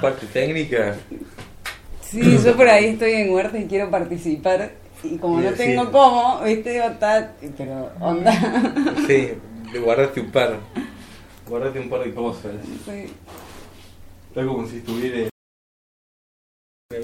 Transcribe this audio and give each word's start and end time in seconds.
Parte 0.00 0.26
técnica. 0.26 0.96
Sí, 2.00 2.38
yo 2.42 2.56
por 2.56 2.68
ahí 2.68 2.86
estoy 2.86 3.12
en 3.12 3.30
Huerta 3.30 3.58
y 3.58 3.66
quiero 3.66 3.90
participar. 3.90 4.72
Y 5.02 5.18
como 5.18 5.40
no 5.40 5.52
tengo 5.52 5.84
sí. 5.84 5.88
cómo, 5.92 6.40
viste, 6.44 6.72
digo, 6.72 6.84
está, 6.84 7.34
pero 7.56 7.90
onda. 8.00 8.32
Sí, 9.06 9.32
de 9.72 9.78
guardarte 9.80 10.20
un 10.20 10.30
par. 10.30 10.58
Guardarte 11.48 11.80
un 11.80 11.90
par 11.90 12.04
de 12.04 12.14
cosas. 12.14 12.52
Sí. 12.84 13.12
Está 14.28 14.46
como 14.46 14.66
si 14.66 14.78
estuviera 14.78 15.18
en 15.18 15.28
la 16.90 16.98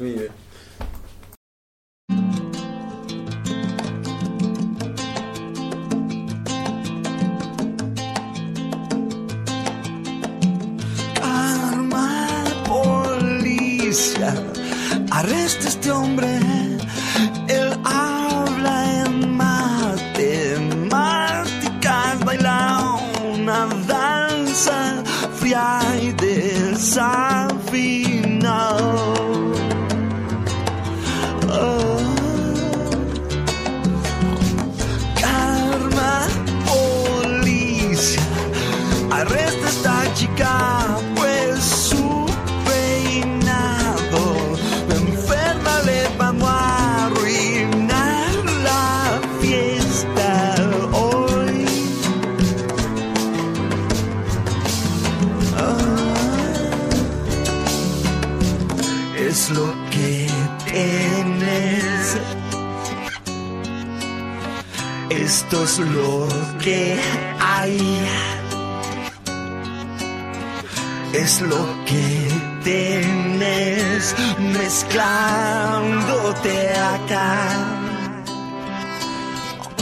mezclándote 74.84 76.70
acá 76.70 77.48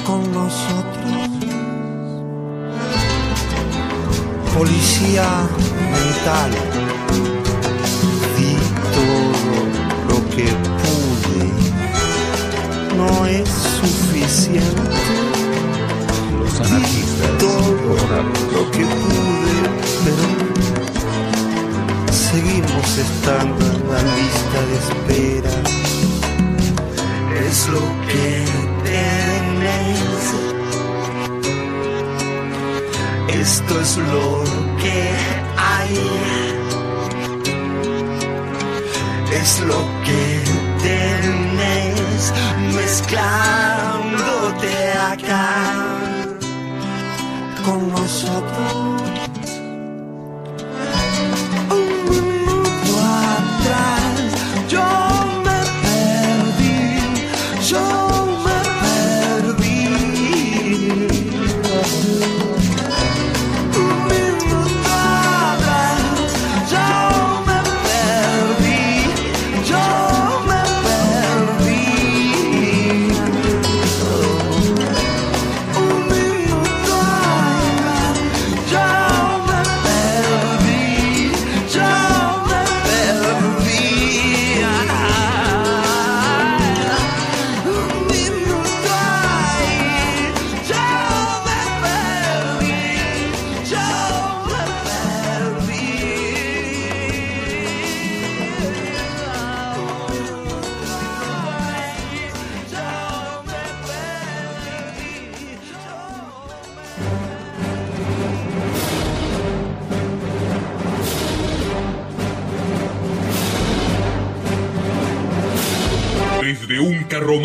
con 0.06 0.32
nosotros. 0.32 1.28
Policía 4.56 5.28
mental, 5.92 6.50
di 8.36 8.56
todo 8.94 9.58
lo 10.08 10.18
que 10.30 10.46
pude. 10.82 11.44
No 12.96 13.26
es 13.26 13.48
suficiente. 13.48 14.82
Los 16.38 16.60
anarquistas 16.60 17.38
todo 17.38 17.66
lograron 17.86 18.32
lo 18.52 18.70
que 18.70 18.84
pude, 18.84 19.56
pero 20.04 20.26
seguimos 22.32 22.88
estando 22.96 23.62
en 23.66 23.80
la 23.92 24.00
lista 24.16 24.58
de 24.68 24.76
espera. 24.86 25.54
Es 27.48 27.58
lo 27.68 27.84
que 28.08 28.28
tienes. 28.88 30.20
Esto 33.42 33.72
es 33.80 33.92
lo 33.98 34.28
que 34.82 34.98
hay. 35.72 35.94
Es 39.40 39.52
lo 39.60 39.80
que 40.06 40.24
tienes 40.82 42.20
mezclándote 42.74 44.72
acá 45.12 45.48
con 47.64 47.80
nosotros. 47.90 49.01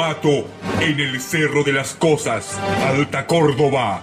En 0.09 0.99
el 1.01 1.19
Cerro 1.19 1.65
de 1.65 1.73
las 1.73 1.93
Cosas, 1.93 2.57
Alta 2.87 3.27
Córdoba, 3.27 4.01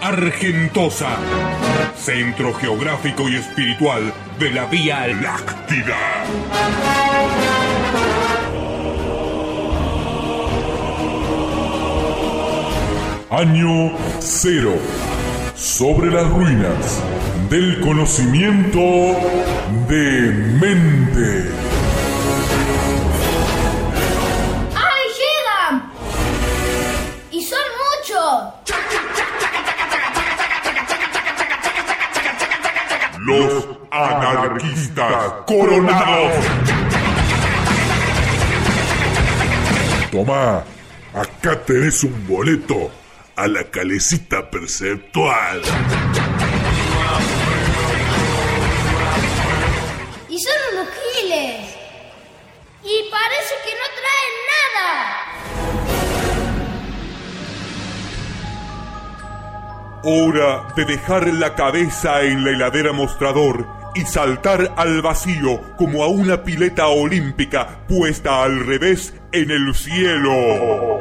Argentosa, 0.00 1.16
centro 1.96 2.54
geográfico 2.54 3.28
y 3.28 3.34
espiritual 3.34 4.14
de 4.38 4.50
la 4.52 4.66
Vía 4.66 5.08
Láctida. 5.08 5.96
Año 13.30 13.92
cero. 14.20 14.74
Sobre 15.56 16.12
las 16.12 16.30
ruinas 16.30 17.02
del 17.50 17.80
conocimiento 17.80 18.80
de 19.88 20.30
mente. 20.60 21.69
Los 33.30 33.68
anarquistas 33.92 35.32
coronados. 35.46 36.32
Toma, 40.10 40.64
acá 41.14 41.62
tenés 41.64 42.02
un 42.02 42.26
boleto 42.26 42.90
a 43.36 43.46
la 43.46 43.62
calecita 43.70 44.50
perceptual. 44.50 45.62
¡Y 50.28 50.38
son 50.40 50.56
unos 50.72 50.88
giles! 50.88 51.76
¡Y 52.82 53.10
parece 53.10 53.54
que 53.64 53.72
no 53.72 53.86
traen 53.94 54.34
nada! 54.50 55.19
Hora 60.02 60.72
de 60.76 60.86
dejar 60.86 61.26
la 61.34 61.54
cabeza 61.54 62.22
en 62.22 62.42
la 62.42 62.52
heladera 62.52 62.92
mostrador 62.92 63.66
y 63.94 64.00
saltar 64.00 64.72
al 64.76 65.02
vacío 65.02 65.60
como 65.76 66.02
a 66.02 66.08
una 66.08 66.42
pileta 66.42 66.86
olímpica 66.86 67.80
puesta 67.86 68.42
al 68.42 68.64
revés 68.64 69.14
en 69.32 69.50
el 69.50 69.74
cielo. 69.74 70.99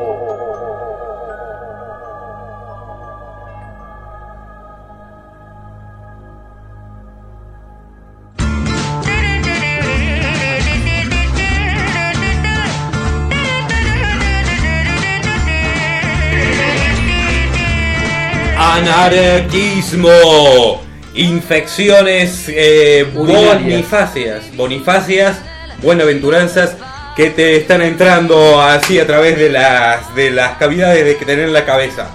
Infecciones 21.16 22.46
eh, 22.50 23.12
Urinarias. 23.16 23.64
bonifáceas. 23.64 24.56
Bonifáceas, 24.56 25.42
buenaventuranzas 25.82 26.78
que 27.16 27.32
te 27.32 27.58
están 27.58 27.82
entrando 27.82 28.62
así 28.62 29.00
a 29.00 29.08
través 29.08 29.38
de 29.38 29.50
las, 29.50 30.14
de 30.16 30.32
las 30.32 30.58
cavidades 30.58 31.04
de 31.04 31.18
que 31.18 31.26
tenés 31.26 31.48
en 31.48 31.54
la 31.54 31.66
cabeza. 31.66 32.12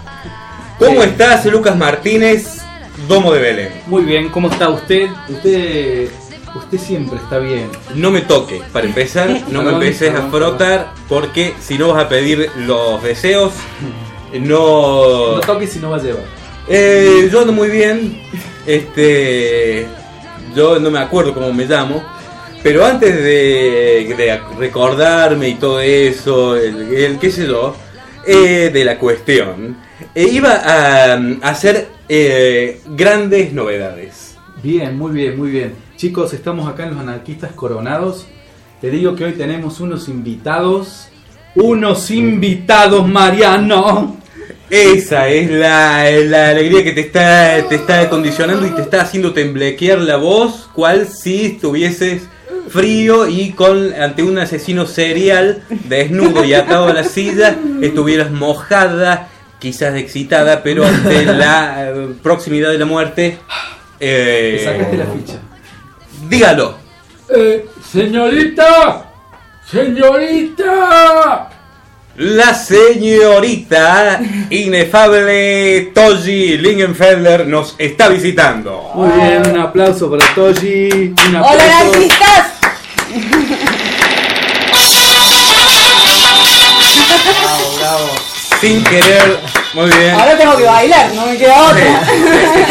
¿Cómo 0.78 1.02
estás, 1.02 1.44
Lucas 1.46 1.76
Martínez, 1.76 2.60
Domo 3.08 3.32
de 3.32 3.40
Belén? 3.40 3.72
Muy 3.86 4.04
bien, 4.04 4.28
¿cómo 4.28 4.48
está 4.48 4.68
usted? 4.68 5.08
Usted 5.28 6.08
usted 6.54 6.78
siempre 6.78 7.18
está 7.18 7.38
bien. 7.38 7.68
No 7.94 8.10
me 8.10 8.20
toques, 8.20 8.62
para 8.72 8.86
empezar, 8.86 9.28
no 9.48 9.62
me 9.62 9.72
empeces 9.72 10.14
a 10.14 10.28
frotar 10.28 10.92
porque 11.08 11.52
si 11.60 11.76
no 11.78 11.88
vas 11.88 12.04
a 12.04 12.08
pedir 12.08 12.50
los 12.58 13.02
deseos, 13.02 13.52
no... 14.40 15.34
No 15.34 15.40
toque 15.40 15.66
si 15.66 15.80
no 15.80 15.90
va 15.90 15.96
a 15.96 16.00
llevar. 16.00 16.24
Eh, 16.68 17.28
yo 17.30 17.40
ando 17.40 17.52
muy 17.52 17.68
bien. 17.68 18.20
Este. 18.66 19.86
Yo 20.54 20.78
no 20.78 20.90
me 20.90 20.98
acuerdo 20.98 21.34
cómo 21.34 21.52
me 21.52 21.66
llamo. 21.66 22.02
Pero 22.62 22.84
antes 22.84 23.14
de, 23.14 24.40
recordarme 24.58 25.50
y 25.50 25.54
todo 25.56 25.80
eso, 25.80 26.56
el, 26.56 26.94
el 26.94 27.18
qué 27.18 27.30
sé 27.30 27.46
yo, 27.46 27.76
eh, 28.26 28.70
de 28.72 28.84
la 28.86 28.98
cuestión, 28.98 29.76
eh, 30.14 30.26
iba 30.32 30.52
a, 30.54 31.12
a 31.12 31.48
hacer 31.50 31.88
grandes 32.96 33.52
novedades. 33.52 34.38
Bien, 34.62 34.96
muy 34.96 35.12
bien, 35.12 35.36
muy 35.36 35.50
bien. 35.50 35.74
Chicos, 35.96 36.32
estamos 36.32 36.66
acá 36.66 36.84
en 36.84 36.92
los 36.92 37.00
anarquistas 37.00 37.52
coronados. 37.52 38.26
Te 38.80 38.88
digo 38.88 39.14
que 39.14 39.24
hoy 39.24 39.32
tenemos 39.32 39.80
unos 39.80 40.08
invitados. 40.08 41.08
Unos 41.54 42.10
invitados, 42.10 43.06
Mariano. 43.06 44.23
Esa 44.70 45.28
es 45.28 45.50
la, 45.50 46.10
la 46.10 46.48
alegría 46.48 46.82
que 46.82 46.92
te 46.92 47.00
está, 47.02 47.68
te 47.68 47.74
está 47.76 48.08
condicionando 48.08 48.66
y 48.66 48.70
te 48.70 48.80
está 48.82 49.02
haciendo 49.02 49.32
temblequear 49.32 49.98
la 49.98 50.16
voz, 50.16 50.68
cual 50.72 51.06
si 51.06 51.44
estuvieses 51.46 52.22
frío 52.70 53.28
y 53.28 53.50
con 53.52 53.92
ante 53.94 54.22
un 54.22 54.38
asesino 54.38 54.86
serial, 54.86 55.62
desnudo 55.68 56.44
y 56.44 56.54
atado 56.54 56.88
a 56.88 56.92
la 56.94 57.04
silla, 57.04 57.56
estuvieras 57.82 58.30
mojada, 58.30 59.28
quizás 59.58 59.94
excitada, 59.96 60.62
pero 60.62 60.84
ante 60.86 61.24
la 61.26 61.90
eh, 61.90 62.14
proximidad 62.22 62.70
de 62.70 62.78
la 62.78 62.86
muerte. 62.86 63.38
eh, 64.00 64.56
Te 64.58 64.64
sacaste 64.64 64.96
la 64.96 65.04
ficha. 65.06 65.38
Dígalo. 66.28 66.78
Eh, 67.28 67.66
señorita, 67.92 69.10
señorita. 69.70 71.50
La 72.16 72.54
señorita 72.54 74.20
inefable 74.48 75.90
Toji 75.92 76.58
Lingenfelder 76.58 77.44
nos 77.48 77.74
está 77.76 78.08
visitando. 78.08 78.92
Muy 78.94 79.10
bien, 79.20 79.42
un 79.50 79.58
aplauso 79.58 80.08
para 80.08 80.24
Toji. 80.32 81.12
Un 81.26 81.36
aplauso. 81.36 81.54
¡Hola, 81.54 81.78
anarquistas! 81.80 82.46
Sin 88.60 88.82
querer, 88.84 89.40
muy 89.74 89.90
bien. 89.90 90.14
Ahora 90.14 90.38
tengo 90.38 90.56
que 90.56 90.64
bailar, 90.64 91.12
no 91.14 91.26
me 91.26 91.36
queda 91.36 91.62
otra. 91.64 92.02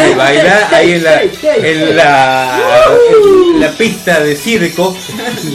Y 0.10 0.14
baila 0.14 0.68
ahí 0.72 0.92
en 0.92 1.04
la, 1.04 1.22
en 1.22 1.96
la, 1.96 2.60
en 3.54 3.60
la 3.60 3.68
pista 3.72 4.20
de 4.20 4.34
circo. 4.36 4.96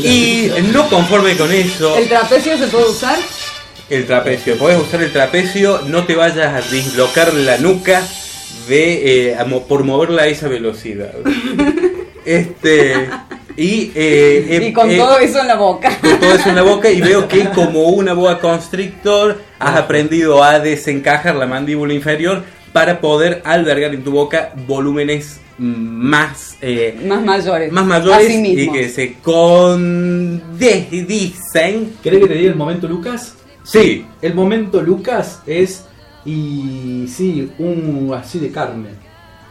Y 0.03 0.51
no 0.72 0.88
conforme 0.89 1.36
con 1.36 1.51
eso, 1.51 1.98
¿El 1.98 2.08
trapecio 2.08 2.55
se 2.58 2.67
puede 2.67 2.86
usar? 2.86 3.17
El 3.89 4.05
trapecio. 4.05 4.58
Podés 4.58 4.79
usar 4.79 5.01
el 5.03 5.12
trapecio, 5.12 5.81
no 5.88 6.05
te 6.05 6.15
vayas 6.15 6.53
a 6.53 6.62
dislocar 6.69 7.34
la 7.34 7.58
nuca 7.58 8.01
de, 8.67 9.31
eh, 9.31 9.38
por 9.67 9.84
moverla 9.84 10.24
a 10.24 10.27
esa 10.27 10.48
velocidad. 10.48 11.13
Este. 12.25 13.10
Y, 13.58 13.91
eh, 13.96 14.60
Y 14.62 14.65
eh, 14.67 14.74
con 14.74 14.91
eh, 14.91 14.98
todo 14.98 15.17
eso 15.17 15.41
en 15.41 15.48
la 15.48 15.55
boca. 15.55 15.98
con 16.00 16.19
todo 16.19 16.34
eso 16.34 16.50
en 16.50 16.55
la 16.55 16.62
boca 16.62 16.91
y 16.91 17.01
veo 17.01 17.27
que 17.27 17.50
como 17.55 17.88
una 17.89 18.13
boa 18.13 18.39
constrictor 18.39 19.41
has 19.58 19.75
aprendido 19.75 20.43
a 20.43 20.60
desencajar 20.60 21.36
la 21.36 21.48
mandíbula 21.48 21.93
inferior 21.93 22.43
para 22.72 23.01
poder 23.01 23.41
albergar 23.46 23.96
en 23.96 24.03
tu 24.03 24.12
boca 24.12 24.53
volúmenes 24.67 25.39
más 25.58 26.55
eh, 26.62 26.98
Más 27.03 27.24
mayores. 27.24 27.72
más 27.72 27.86
mayores 27.86 28.29
y 28.29 28.72
que 28.72 28.89
se 28.89 29.15
condicen. 29.15 30.89
¿Querés 32.03 32.19
que 32.22 32.27
te 32.27 32.34
diga 32.36 32.51
el 32.51 32.55
momento 32.55 32.88
Lucas? 32.88 33.34
Sí, 33.71 34.05
El 34.21 34.33
momento 34.33 34.81
Lucas 34.81 35.41
es. 35.45 35.85
Y 36.25 37.05
sí, 37.07 37.51
un 37.59 38.11
así 38.17 38.39
de 38.39 38.51
carne. 38.51 38.89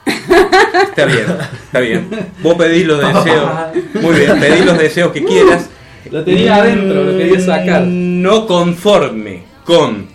está 0.07 1.07
bien, 1.07 1.27
está 1.65 1.81
bien. 1.81 2.09
Vos 2.43 2.55
pedís 2.57 2.87
los 2.87 2.99
deseos. 2.99 3.51
Muy 3.95 4.17
bien, 4.19 4.39
pedís 4.39 4.65
los 4.65 4.79
deseos 4.79 5.13
que 5.13 5.25
quieras. 5.25 5.69
Lo 6.11 6.25
tenía 6.25 6.57
adentro, 6.57 7.05
lo 7.05 7.17
quería 7.17 7.41
sacar. 7.41 7.83
No 7.87 8.47
conforme 8.47 9.45
con 9.65 10.09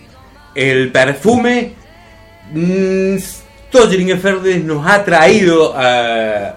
el 0.54 0.92
perfume, 0.92 1.72
mm, 2.52 3.16
Stojringenferdes 3.18 4.64
nos 4.64 4.86
ha 4.86 5.04
traído 5.04 5.74
a 5.76 6.56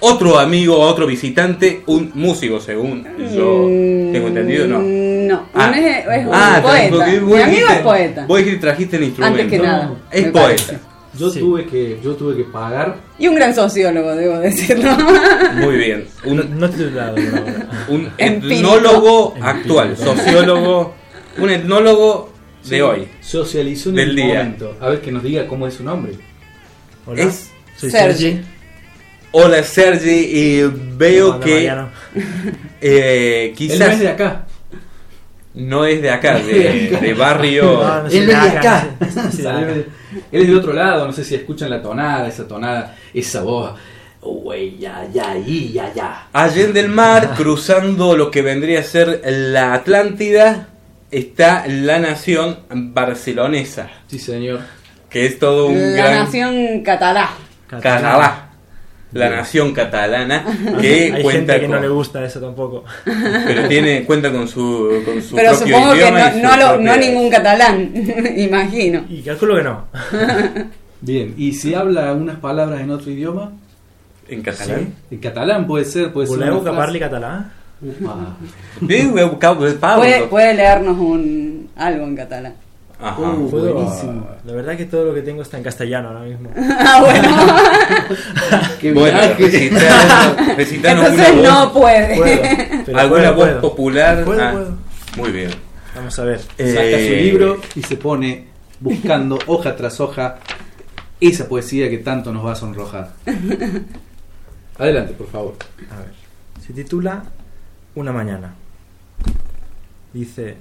otro 0.00 0.38
amigo, 0.38 0.78
otro 0.78 1.06
visitante, 1.06 1.82
un 1.86 2.10
músico, 2.14 2.60
según 2.60 3.04
yo 3.34 3.64
tengo 4.12 4.28
entendido, 4.28 4.66
no. 4.66 4.80
Mm, 4.80 5.08
No, 5.28 5.46
Ah. 5.54 5.66
no 5.70 5.74
es, 5.76 6.06
es 6.06 6.26
un 6.26 6.32
Ah, 6.32 6.60
poeta. 6.62 7.06
Mi 7.06 7.16
amigo 7.16 7.36
dijiste- 7.36 7.72
es 7.74 7.78
poeta. 7.80 8.24
Vos 8.26 8.38
dijiste 8.38 8.60
trajiste 8.60 8.96
el 8.96 9.02
instrumento. 9.04 9.42
Antes 9.42 9.58
que 9.58 9.66
nada. 9.66 9.90
Es 10.10 10.22
poeta. 10.22 10.40
parece. 10.40 10.78
Yo 11.18 11.30
tuve 11.32 11.66
que 11.66 11.98
yo 12.02 12.14
tuve 12.14 12.36
que 12.36 12.44
pagar. 12.44 12.96
Y 13.18 13.28
un 13.28 13.34
gran 13.34 13.54
sociólogo, 13.54 14.14
debo 14.14 14.38
decirlo. 14.38 14.90
Muy 15.56 15.76
bien. 15.76 16.06
Un, 16.24 16.58
No 16.58 16.66
estoy 16.66 16.86
por 16.86 17.00
ahora. 17.00 17.22
un 17.88 18.08
Empírico. 18.18 18.54
etnólogo 18.76 19.34
actual, 19.40 19.96
sociólogo, 19.98 20.94
un 21.38 21.50
etnólogo 21.50 22.32
de 22.68 22.82
hoy. 22.82 23.08
Socializó 23.20 23.90
en 23.90 23.96
Del 23.96 24.10
el 24.10 24.16
día. 24.16 24.26
momento. 24.28 24.76
A 24.80 24.88
ver 24.88 25.00
que 25.02 25.12
nos 25.12 25.22
diga 25.22 25.46
cómo 25.46 25.66
es 25.66 25.74
su 25.74 25.84
nombre. 25.84 26.12
Hola. 27.04 27.22
Es- 27.22 27.50
Soy 27.76 27.90
Sergi. 27.90 28.18
Sergi. 28.22 28.40
Hola 29.32 29.62
Sergi, 29.62 30.10
y 30.10 30.62
veo 30.96 31.38
que 31.38 31.66
eh, 32.80 33.54
Él 33.58 33.78
no 33.78 33.84
es 33.84 33.98
de 33.98 34.06
quizás 34.06 34.06
acá. 34.06 34.44
No 35.54 35.84
es 35.84 36.00
de 36.02 36.10
acá, 36.10 36.38
de, 36.38 36.98
de 37.02 37.14
barrio. 37.14 37.64
No, 37.64 38.02
no 38.02 38.06
Él 38.06 38.10
sé 38.12 38.18
es 38.20 38.26
de 38.26 38.34
acá. 38.36 38.88
Él 39.00 39.86
es 40.32 40.46
del 40.46 40.56
otro 40.58 40.72
lado, 40.72 41.06
no 41.06 41.12
sé 41.12 41.24
si 41.24 41.34
escuchan 41.34 41.68
la 41.70 41.82
tonada, 41.82 42.28
esa 42.28 42.46
tonada, 42.48 42.96
esa 43.12 43.42
voz. 43.42 43.72
Oh, 44.20 44.34
güey, 44.34 44.76
ya, 44.78 45.06
ya, 45.12 45.36
y, 45.36 45.72
ya, 45.72 45.92
ya. 45.94 46.26
Allende 46.32 46.80
el 46.80 46.88
mar, 46.88 47.34
cruzando 47.36 48.16
lo 48.16 48.30
que 48.30 48.42
vendría 48.42 48.80
a 48.80 48.82
ser 48.82 49.20
la 49.24 49.74
Atlántida, 49.74 50.68
está 51.10 51.64
la 51.68 51.98
nación 51.98 52.60
barcelonesa, 52.70 53.88
Sí, 54.08 54.18
señor. 54.18 54.60
que 55.08 55.26
es 55.26 55.38
todo 55.38 55.66
un 55.68 55.96
La 55.96 56.04
gran 56.06 56.24
nación 56.24 56.82
catalá. 56.82 57.30
Catalá. 57.68 58.47
La 59.12 59.30
nación 59.30 59.72
catalana 59.72 60.44
que 60.80 61.12
Hay 61.14 61.22
cuenta 61.22 61.54
gente 61.54 61.60
que 61.60 61.66
con, 61.66 61.76
no 61.76 61.80
le 61.82 61.88
gusta 61.88 62.24
eso 62.24 62.40
tampoco. 62.40 62.84
pero 63.04 63.66
tiene 63.68 64.04
cuenta 64.04 64.30
con 64.30 64.46
su 64.46 65.02
con 65.04 65.22
su 65.22 65.34
Pero 65.34 65.52
propio 65.56 65.66
supongo 65.76 65.92
que 65.94 65.98
idioma 66.00 66.18
no, 66.28 66.32
su 66.32 66.38
no, 66.42 66.56
lo- 66.56 66.56
no 66.58 66.90
a 66.92 66.94
propia- 66.94 66.96
ningún 66.98 67.30
catalán, 67.30 67.92
imagino. 68.36 69.04
Y 69.08 69.22
calculo 69.22 69.56
que 69.56 69.62
no. 69.62 69.84
Bien, 71.00 71.34
y 71.38 71.52
si 71.52 71.74
habla 71.74 72.12
unas 72.12 72.36
palabras 72.36 72.80
en 72.80 72.90
otro 72.90 73.10
idioma, 73.10 73.52
en 74.28 74.42
catalán. 74.42 74.94
en 75.10 75.18
catalán 75.18 75.66
puede 75.66 75.84
ser, 75.84 76.12
puede 76.12 76.26
ser. 76.26 76.36
Voleu 76.38 76.54
una 76.54 76.70
que 76.70 76.76
frase. 76.76 76.76
parli. 76.76 76.98
Diu, 78.80 79.16
Pablo. 79.78 80.02
Puede, 80.02 80.22
puede 80.26 80.54
leernos 80.54 80.98
un 80.98 81.70
algo 81.76 82.04
en 82.04 82.16
catalán. 82.16 82.54
Ajá. 83.00 83.20
Uh, 83.20 83.48
Puedo- 83.50 83.74
buenísimo. 83.74 84.28
La 84.44 84.52
verdad 84.54 84.76
que 84.76 84.84
todo 84.86 85.04
lo 85.04 85.14
que 85.14 85.22
tengo 85.22 85.42
está 85.42 85.56
en 85.56 85.62
castellano 85.62 86.08
ahora 86.08 86.20
mismo. 86.22 86.50
Ah, 86.56 87.00
bueno. 87.00 87.28
Qué 88.80 88.92
Bueno, 88.92 89.18
recitanos, 89.38 90.56
recitanos 90.56 91.06
Entonces 91.08 91.34
no 91.36 91.64
voz, 91.70 91.72
puede. 91.82 92.16
Puedo. 92.16 92.98
Alguna 92.98 93.06
puedo, 93.08 93.34
voz 93.34 93.44
puedo. 93.48 93.60
popular. 93.60 94.24
Puedo, 94.24 94.42
Ah, 94.42 94.52
puedo. 94.52 94.76
Muy 95.16 95.30
bien. 95.30 95.50
Vamos 95.94 96.18
a 96.18 96.24
ver. 96.24 96.40
Saca 96.40 96.54
Eh, 96.58 97.08
su 97.08 97.24
libro 97.24 97.60
y 97.76 97.82
se 97.82 97.96
pone 97.96 98.48
buscando 98.80 99.38
hoja 99.46 99.74
tras 99.76 100.00
hoja 100.00 100.38
esa 101.20 101.48
poesía 101.48 101.88
que 101.90 101.98
tanto 101.98 102.32
nos 102.32 102.44
va 102.46 102.52
a 102.52 102.56
sonrojar. 102.56 103.12
Adelante, 104.78 105.12
por 105.14 105.28
favor. 105.28 105.54
A 105.90 105.98
ver. 106.00 106.12
Se 106.66 106.72
titula 106.72 107.22
Una 107.94 108.12
mañana. 108.12 108.54
Dice, 110.12 110.56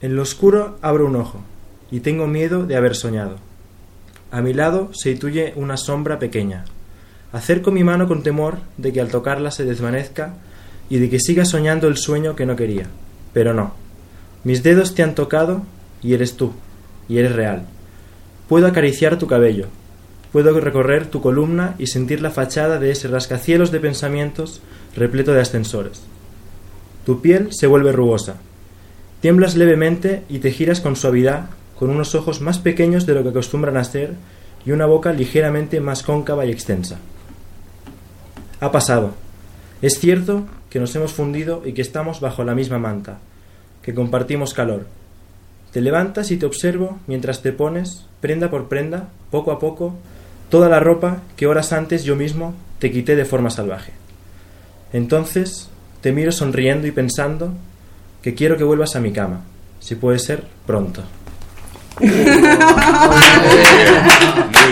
en 0.00 0.16
lo 0.16 0.22
oscuro 0.22 0.78
abro 0.82 1.06
un 1.06 1.16
ojo 1.16 1.40
y 1.90 2.00
tengo 2.00 2.26
miedo 2.26 2.66
de 2.66 2.76
haber 2.76 2.94
soñado. 2.94 3.36
A 4.30 4.42
mi 4.42 4.52
lado 4.52 4.90
se 4.92 5.10
intuye 5.10 5.52
una 5.56 5.76
sombra 5.76 6.18
pequeña. 6.18 6.64
Acerco 7.32 7.70
mi 7.70 7.84
mano 7.84 8.08
con 8.08 8.22
temor 8.22 8.58
de 8.76 8.92
que 8.92 9.00
al 9.00 9.08
tocarla 9.08 9.50
se 9.50 9.64
desvanezca 9.64 10.34
y 10.90 10.98
de 10.98 11.10
que 11.10 11.20
siga 11.20 11.44
soñando 11.44 11.88
el 11.88 11.96
sueño 11.96 12.36
que 12.36 12.46
no 12.46 12.56
quería. 12.56 12.86
Pero 13.32 13.54
no. 13.54 13.72
Mis 14.44 14.62
dedos 14.62 14.94
te 14.94 15.02
han 15.02 15.14
tocado 15.14 15.62
y 16.02 16.14
eres 16.14 16.36
tú, 16.36 16.52
y 17.08 17.18
eres 17.18 17.34
real. 17.34 17.66
Puedo 18.48 18.66
acariciar 18.66 19.18
tu 19.18 19.26
cabello, 19.26 19.66
puedo 20.32 20.58
recorrer 20.58 21.06
tu 21.06 21.20
columna 21.20 21.74
y 21.78 21.86
sentir 21.86 22.22
la 22.22 22.30
fachada 22.30 22.78
de 22.78 22.90
ese 22.90 23.08
rascacielos 23.08 23.72
de 23.72 23.80
pensamientos 23.80 24.62
repleto 24.94 25.32
de 25.32 25.40
ascensores. 25.40 26.02
Tu 27.04 27.20
piel 27.20 27.48
se 27.50 27.66
vuelve 27.66 27.92
rugosa. 27.92 28.36
Tiemblas 29.20 29.56
levemente 29.56 30.22
y 30.28 30.38
te 30.38 30.52
giras 30.52 30.80
con 30.80 30.94
suavidad, 30.94 31.50
con 31.78 31.90
unos 31.90 32.14
ojos 32.14 32.40
más 32.40 32.58
pequeños 32.58 33.06
de 33.06 33.14
lo 33.14 33.22
que 33.22 33.30
acostumbran 33.30 33.76
a 33.76 33.84
ser 33.84 34.14
y 34.64 34.70
una 34.70 34.86
boca 34.86 35.12
ligeramente 35.12 35.80
más 35.80 36.02
cóncava 36.02 36.46
y 36.46 36.50
extensa. 36.50 36.98
Ha 38.60 38.70
pasado. 38.70 39.14
Es 39.82 39.98
cierto 39.98 40.46
que 40.70 40.80
nos 40.80 40.94
hemos 40.96 41.12
fundido 41.12 41.62
y 41.64 41.72
que 41.72 41.82
estamos 41.82 42.20
bajo 42.20 42.44
la 42.44 42.54
misma 42.54 42.78
manta, 42.78 43.18
que 43.82 43.94
compartimos 43.94 44.54
calor. 44.54 44.86
Te 45.72 45.80
levantas 45.80 46.30
y 46.30 46.36
te 46.36 46.46
observo 46.46 46.98
mientras 47.06 47.42
te 47.42 47.52
pones, 47.52 48.06
prenda 48.20 48.50
por 48.50 48.68
prenda, 48.68 49.08
poco 49.30 49.52
a 49.52 49.58
poco, 49.58 49.94
toda 50.48 50.68
la 50.68 50.80
ropa 50.80 51.22
que 51.36 51.46
horas 51.46 51.72
antes 51.72 52.04
yo 52.04 52.16
mismo 52.16 52.54
te 52.78 52.90
quité 52.90 53.16
de 53.16 53.24
forma 53.24 53.50
salvaje. 53.50 53.92
Entonces 54.92 55.68
te 56.00 56.12
miro 56.12 56.32
sonriendo 56.32 56.86
y 56.86 56.92
pensando 56.92 57.52
que 58.28 58.34
quiero 58.34 58.58
que 58.58 58.64
vuelvas 58.64 58.94
a 58.94 59.00
mi 59.00 59.10
cama, 59.10 59.40
si 59.80 59.94
puede 59.94 60.18
ser 60.18 60.42
pronto. 60.66 61.02
Muy 61.98 62.08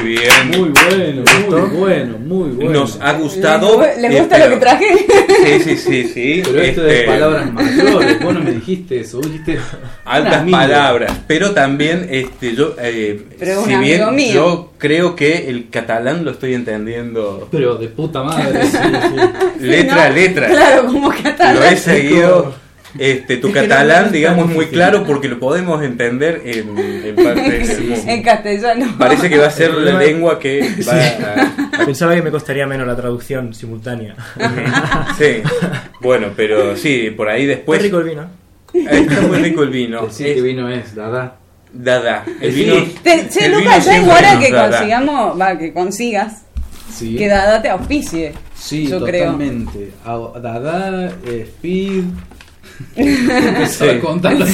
bien. 0.03 0.49
Muy 0.49 0.69
bueno, 0.69 1.23
muy 1.49 1.61
bueno, 1.79 2.19
muy 2.19 2.51
bueno. 2.51 2.71
Nos 2.81 3.01
ha 3.01 3.15
gustado. 3.15 3.83
¿Les, 3.99 4.19
gusta 4.21 4.37
lo 4.39 4.51
que 4.51 4.57
traje? 4.59 4.85
Sí, 5.43 5.61
sí, 5.65 5.77
sí, 5.79 6.05
sí. 6.13 6.43
Pero 6.45 6.61
esto 6.61 6.83
de 6.83 6.95
Este, 7.01 7.07
palabras 7.07 7.51
mayores, 7.51 8.23
vos 8.23 8.35
no 8.35 8.41
me 8.41 8.53
dijiste 8.53 9.01
eso, 9.01 9.17
vos 9.23 9.33
dijiste 9.33 9.59
altas 10.05 10.47
palabras, 10.51 11.13
pero 11.27 11.53
también 11.53 12.09
este 12.11 12.55
yo 12.55 12.75
eh, 12.79 13.25
Pero 13.39 13.65
si 13.65 13.75
bien 13.77 14.15
mío. 14.15 14.35
yo 14.35 14.73
creo 14.77 15.17
que 15.17 15.49
el 15.49 15.71
catalán 15.71 16.27
lo 16.27 16.33
estoy 16.33 16.53
entendiendo 16.53 17.49
Pero 17.51 17.77
de 17.77 17.89
puta 17.89 18.23
madre, 18.23 18.67
sí, 18.67 18.77
sí. 18.77 19.61
letra 19.65 20.05
a 20.05 20.09
¿No? 20.11 20.15
letra. 20.15 20.47
Claro, 20.49 20.87
como 20.87 21.09
catalán. 21.09 21.57
Lo 21.57 21.65
he 21.65 21.77
seguido. 21.79 22.66
Este, 22.99 23.37
tu 23.39 23.49
Es 23.49 23.55
catalán, 23.55 24.07
es 24.07 24.13
digamos, 24.13 24.47
tan 24.47 24.55
muy 24.55 24.65
difícil. 24.65 24.79
claro 24.79 25.05
porque 25.05 25.29
lo 25.29 25.39
podemos 25.39 25.83
entender 25.83 26.43
en, 26.45 26.79
en 26.79 27.15
partes 27.17 27.69
del 27.69 27.89
mundo. 27.89 28.05
En 28.11 28.23
castellano. 28.23 28.95
Parece 28.99 29.29
que 29.29 29.39
va 29.39 29.47
a 29.47 29.51
ser 29.51 29.75
la 29.75 29.99
lengua 29.99 30.39
que 30.39 30.61
va 30.87 30.93
a, 31.79 31.85
Pensaba 31.87 32.15
que 32.15 32.23
me 32.23 32.31
costaría 32.31 32.67
menos 32.67 32.87
la 32.87 32.97
traducción 32.97 33.53
simultánea. 33.55 34.15
Sí, 35.19 35.43
bueno, 36.01 36.29
pero 36.37 36.77
sí, 36.77 37.11
por 37.17 37.29
ahí 37.29 37.47
después. 37.47 37.79
Qué 37.79 37.85
rico 37.85 37.99
el 37.99 38.05
vino. 38.05 38.27
Está 38.73 39.21
muy 39.23 39.39
rico 39.39 39.63
el 39.63 39.71
vino. 39.71 40.03
Decir 40.07 40.35
que 40.35 40.41
vino 40.43 40.69
es, 40.69 40.95
dada. 40.95 41.37
Dada. 41.73 42.25
El 42.41 42.53
Sí. 42.55 42.65
vino. 42.65 42.77
Te, 43.03 43.29
che, 43.29 43.47
el 43.47 43.53
Lucas, 43.53 43.85
ya 43.85 43.97
es 43.99 44.09
hora 44.09 44.39
que 44.39 44.51
consigamos, 44.51 45.41
va, 45.41 45.59
que 45.59 45.73
consigas, 45.73 46.43
Sí, 46.93 47.17
que 47.17 47.29
Dada 47.29 47.61
te 47.61 47.69
auspicie. 47.69 48.33
sí 48.55 48.87
yo 48.87 49.03
creo. 49.05 49.33
totalmente. 49.33 49.91
A- 50.05 50.39
Dada, 50.41 51.13
eh, 51.27 51.43
Speed. 51.57 52.05
Sí. 53.69 53.89
a 53.89 54.01
contar 54.01 54.35
las. 54.39 54.51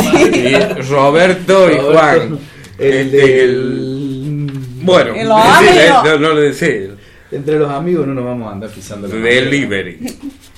Roberto 0.89 1.71
y 1.71 1.75
Roberto, 1.77 1.93
Juan. 1.93 2.39
El 2.79 2.93
Este, 2.95 3.17
del. 3.17 4.51
Bueno, 4.83 5.13
amigos. 5.13 6.05
no, 6.05 6.19
no 6.19 6.29
lo 6.31 6.41
decía. 6.41 6.89
Entre 7.31 7.59
los 7.59 7.71
amigos 7.71 8.07
no 8.07 8.15
nos 8.15 8.25
vamos 8.25 8.49
a 8.49 8.53
andar 8.53 8.71
pisando 8.71 9.09
la 9.09 9.15
Delivery. 9.15 9.99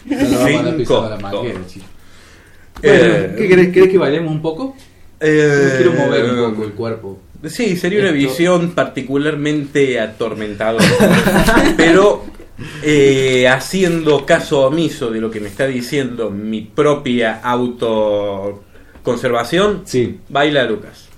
No 0.06 0.16
nos 0.16 0.32
vamos 0.32 0.42
a 0.42 0.46
andar 0.58 0.64
Sin 0.64 0.76
pisando 0.78 1.02
la 1.10 1.16
costo. 1.16 1.36
manguera, 1.36 1.60
chicos. 1.66 1.88
Bueno, 2.82 2.98
Eh, 3.04 3.34
¿qué 3.38 3.48
querés, 3.48 3.68
querés 3.72 3.88
que 3.90 3.98
bailemos 3.98 4.32
un 4.32 4.42
poco? 4.42 4.76
eh, 5.20 5.74
Quiero 5.76 5.92
mover 5.92 6.24
un 6.24 6.50
poco 6.52 6.64
el 6.64 6.72
cuerpo. 6.72 7.18
Sí, 7.46 7.76
sería 7.76 8.00
una 8.00 8.08
Esto- 8.08 8.18
visión 8.18 8.70
particularmente 8.72 10.00
atormentadora. 10.00 10.84
Pero 11.76 12.24
eh, 12.82 13.46
haciendo 13.48 14.24
caso 14.24 14.64
omiso 14.66 15.10
de 15.10 15.20
lo 15.20 15.30
que 15.30 15.40
me 15.40 15.48
está 15.48 15.66
diciendo 15.66 16.30
mi 16.30 16.62
propia 16.62 17.40
autoconservación, 17.42 19.82
Sí. 19.84 20.20
baila 20.28 20.64
Lucas. 20.64 21.08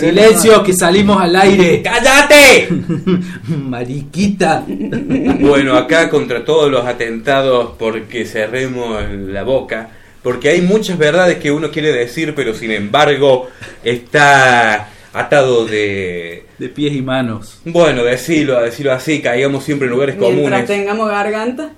Silencio, 0.00 0.62
que 0.62 0.72
salimos 0.72 1.20
al 1.20 1.36
aire. 1.36 1.82
¡Cállate! 1.84 2.68
Mariquita. 3.48 4.64
Bueno, 5.40 5.76
acá 5.76 6.10
contra 6.10 6.44
todos 6.44 6.70
los 6.70 6.84
atentados 6.86 7.72
porque 7.78 8.24
cerremos 8.24 9.02
la 9.10 9.42
boca, 9.42 9.88
porque 10.22 10.50
hay 10.50 10.60
muchas 10.60 10.98
verdades 10.98 11.38
que 11.38 11.50
uno 11.50 11.70
quiere 11.70 11.92
decir, 11.92 12.34
pero 12.34 12.54
sin 12.54 12.70
embargo 12.70 13.48
está 13.82 14.88
atado 15.12 15.66
de... 15.66 16.44
De 16.58 16.68
pies 16.68 16.94
y 16.94 17.02
manos. 17.02 17.60
Bueno, 17.64 18.04
decirlo, 18.04 18.60
decirlo 18.60 18.92
así, 18.92 19.20
caigamos 19.20 19.64
siempre 19.64 19.86
en 19.86 19.92
lugares 19.92 20.16
Mientras 20.16 20.36
comunes, 20.36 20.66
tengamos 20.66 21.08
garganta 21.08 21.72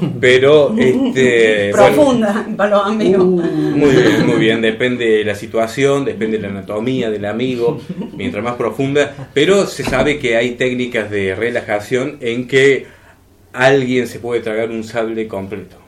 pero 0.20 0.74
este... 0.78 1.72
bueno, 1.76 1.94
profunda 1.94 2.46
para 2.56 2.70
los 2.70 2.86
amigos. 2.86 3.24
Muy 3.24 3.90
bien, 3.90 4.26
muy 4.26 4.38
bien, 4.38 4.60
depende 4.60 5.06
de 5.06 5.24
la 5.24 5.34
situación, 5.34 6.04
depende 6.04 6.36
de 6.36 6.42
la 6.42 6.48
anatomía 6.48 7.10
del 7.10 7.24
amigo, 7.24 7.80
mientras 8.16 8.42
más 8.42 8.56
profunda, 8.56 9.28
pero 9.34 9.66
se 9.66 9.84
sabe 9.84 10.18
que 10.18 10.36
hay 10.36 10.52
técnicas 10.52 11.10
de 11.10 11.34
relajación 11.34 12.18
en 12.20 12.46
que 12.46 12.86
alguien 13.52 14.06
se 14.06 14.18
puede 14.18 14.40
tragar 14.40 14.70
un 14.70 14.84
sable 14.84 15.28
completo 15.28 15.82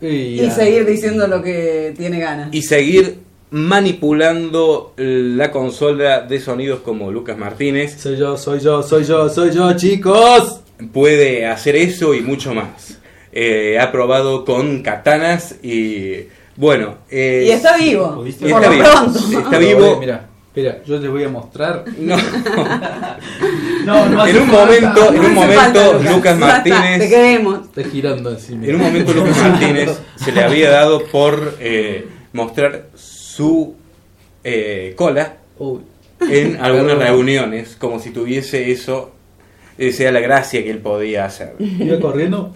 y 0.00 0.50
seguir 0.50 0.86
diciendo 0.86 1.26
lo 1.26 1.42
que 1.42 1.94
tiene 1.96 2.20
ganas. 2.20 2.48
y 2.52 2.62
seguir 2.62 3.18
manipulando 3.50 4.94
la 4.96 5.50
consola 5.50 6.20
de 6.20 6.40
sonidos 6.40 6.80
como 6.80 7.10
Lucas 7.10 7.36
Martínez. 7.36 8.00
Soy 8.00 8.16
yo, 8.16 8.36
soy 8.36 8.60
yo, 8.60 8.82
soy 8.82 9.04
yo, 9.04 9.28
soy 9.28 9.50
yo, 9.52 9.72
chicos. 9.76 10.60
Puede 10.92 11.46
hacer 11.46 11.76
eso 11.76 12.14
y 12.14 12.20
mucho 12.20 12.54
más. 12.54 12.99
Eh, 13.32 13.78
ha 13.80 13.92
probado 13.92 14.44
con 14.44 14.82
katanas 14.82 15.56
y 15.62 16.26
bueno. 16.56 16.98
eh, 17.10 17.44
Y 17.46 17.50
está 17.52 17.76
vivo, 17.76 18.24
y 18.26 18.32
por 18.32 18.50
está 18.50 18.60
lo 18.60 18.70
vivo. 18.70 18.84
pronto. 18.84 19.18
Está 19.38 19.58
vivo. 19.58 19.96
Mira, 20.00 20.28
espera, 20.48 20.82
yo 20.84 20.98
les 20.98 21.10
voy 21.10 21.24
a 21.24 21.28
mostrar. 21.28 21.84
No. 21.98 22.16
No, 23.84 24.06
no 24.10 24.26
en 24.26 24.36
un 24.36 24.48
falta. 24.50 24.60
momento, 24.64 25.14
en 25.14 25.20
un 25.20 25.34
falta, 25.34 25.82
momento, 25.84 26.12
Lucas. 26.16 26.38
Martínez. 26.38 26.98
te 26.98 27.08
queremos. 27.08 27.60
Está 27.64 27.82
girando 27.90 28.30
encima. 28.30 28.66
En 28.66 28.74
un 28.76 28.80
momento 28.82 29.12
Lucas 29.14 29.36
Martínez 29.42 29.98
se 30.16 30.32
le 30.32 30.42
había 30.42 30.70
dado 30.70 31.04
por 31.06 31.56
eh, 31.60 32.06
mostrar 32.34 32.88
su 32.94 33.74
eh, 34.44 34.92
cola 34.96 35.36
Uy. 35.58 35.80
en 36.20 36.56
algunas 36.60 36.96
Perdón. 36.96 37.06
reuniones, 37.06 37.76
como 37.76 37.98
si 38.00 38.10
tuviese 38.10 38.70
eso, 38.70 39.12
eh, 39.78 39.92
sea 39.92 40.12
la 40.12 40.20
gracia 40.20 40.62
que 40.62 40.70
él 40.70 40.78
podía 40.78 41.24
hacer. 41.24 41.54
Iba 41.58 41.98
corriendo. 41.98 42.52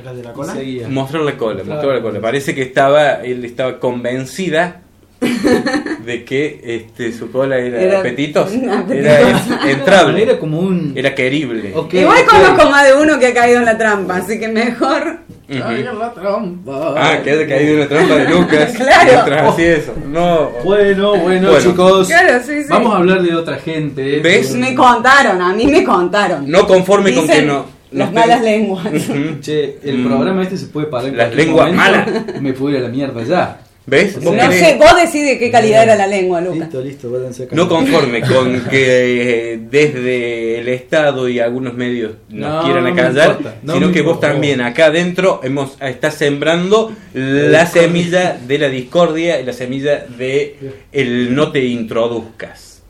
¿Era 0.00 0.14
de 0.14 0.22
la 0.22 0.32
cola? 0.32 0.52
Seguía. 0.54 0.88
Mostrar 0.88 1.22
la 1.22 1.36
cola, 1.36 1.62
la. 1.64 2.20
Parece 2.20 2.54
que 2.54 2.62
estaba, 2.62 3.14
él 3.24 3.44
estaba 3.44 3.78
convencida 3.78 4.82
de 6.04 6.24
que 6.24 6.60
este, 6.62 7.12
su 7.12 7.30
cola 7.32 7.58
era, 7.58 7.80
Era- 7.80 7.98
apetitos, 8.00 8.48
apetitosa. 8.70 8.94
era 8.94 9.20
en- 9.30 9.68
entrable, 9.78 10.22
Era 10.22 10.38
como 10.38 10.60
un. 10.60 10.92
era 10.96 11.14
querible. 11.14 11.72
Ok, 11.74 11.94
Igual 11.94 12.24
conozco 12.26 12.70
más 12.70 12.86
de 12.86 12.94
uno 12.94 13.18
que 13.18 13.26
ha 13.28 13.34
caído 13.34 13.58
en 13.58 13.64
la 13.64 13.76
trampa, 13.76 14.16
así 14.16 14.38
que 14.38 14.48
mejor. 14.48 15.18
Ujú. 15.50 15.62
Ay, 15.64 15.82
la 15.82 16.12
trampa. 16.12 16.94
Ah, 16.96 17.18
que 17.24 17.30
haya 17.30 17.46
caído 17.48 17.72
en 17.74 17.80
la 17.80 17.88
trampa 17.88 18.14
de 18.16 18.28
Lucas. 18.28 18.72
Claro. 18.76 19.10
Mientras 19.12 19.42
hacía 19.54 19.76
eso. 19.76 19.94
No. 20.06 20.50
Bueno, 20.62 21.16
bueno, 21.16 21.48
Bueno. 21.50 21.58
chicos. 21.58 22.06
Claro, 22.06 22.38
sí, 22.44 22.62
sí. 22.62 22.68
Vamos 22.68 22.94
a 22.94 22.98
hablar 22.98 23.22
de 23.22 23.34
otra 23.34 23.56
gente. 23.56 24.20
¿Ves? 24.20 24.54
Me 24.54 24.74
contaron, 24.74 25.40
a 25.40 25.54
mí 25.54 25.66
me 25.66 25.82
contaron. 25.84 26.48
No 26.50 26.66
conforme 26.66 27.14
con 27.14 27.26
que 27.26 27.32
Dicen 27.32 27.46
no. 27.48 27.77
Las 27.92 28.12
malas 28.12 28.42
lenguas. 28.42 28.86
Che, 29.40 29.78
el 29.82 29.98
Mm. 29.98 30.06
programa 30.06 30.42
este 30.42 30.56
se 30.56 30.66
puede 30.66 30.86
parar 30.88 31.08
en 31.08 31.16
Las 31.16 31.34
lenguas 31.34 31.72
momento. 31.72 32.32
Me 32.40 32.52
pude 32.52 32.72
ir 32.72 32.78
a 32.78 32.82
la 32.82 32.88
mierda 32.88 33.22
ya. 33.24 33.60
¿Ves? 33.86 34.16
Vos 34.22 34.24
No 34.24 34.42
querés- 34.42 34.58
sé, 34.60 34.76
vos 34.78 34.94
decides 35.00 35.38
qué 35.38 35.50
calidad 35.50 35.84
era 35.84 35.96
la 35.96 36.06
lengua, 36.06 36.42
Lucas. 36.42 36.58
Listo, 36.58 36.80
listo, 36.82 37.10
váyanse 37.10 37.44
acá. 37.44 37.56
No 37.56 37.66
conforme 37.70 38.20
con 38.20 38.60
que 38.70 39.54
eh, 39.54 39.60
desde 39.70 40.58
el 40.60 40.68
Estado 40.68 41.26
y 41.26 41.38
algunos 41.40 41.72
medios 41.72 42.12
nos 42.28 42.50
No, 42.50 42.62
quieran 42.64 42.86
acallar, 42.86 43.38
no 43.62 43.72
sino 43.72 43.90
que 43.90 44.02
vos 44.02 44.20
también 44.20 44.60
acá 44.60 44.86
adentro 44.86 45.40
hemos, 45.42 45.78
estás 45.80 46.16
sembrando 46.16 46.92
la 47.14 47.64
semilla 47.64 48.36
de 48.46 48.58
la 48.58 48.68
discordia 48.68 49.40
y 49.40 49.46
la 49.46 49.54
semilla 49.54 50.04
de 50.18 50.58
el 50.92 51.34
no 51.34 51.50
te 51.50 51.64
introduzcas. 51.64 52.82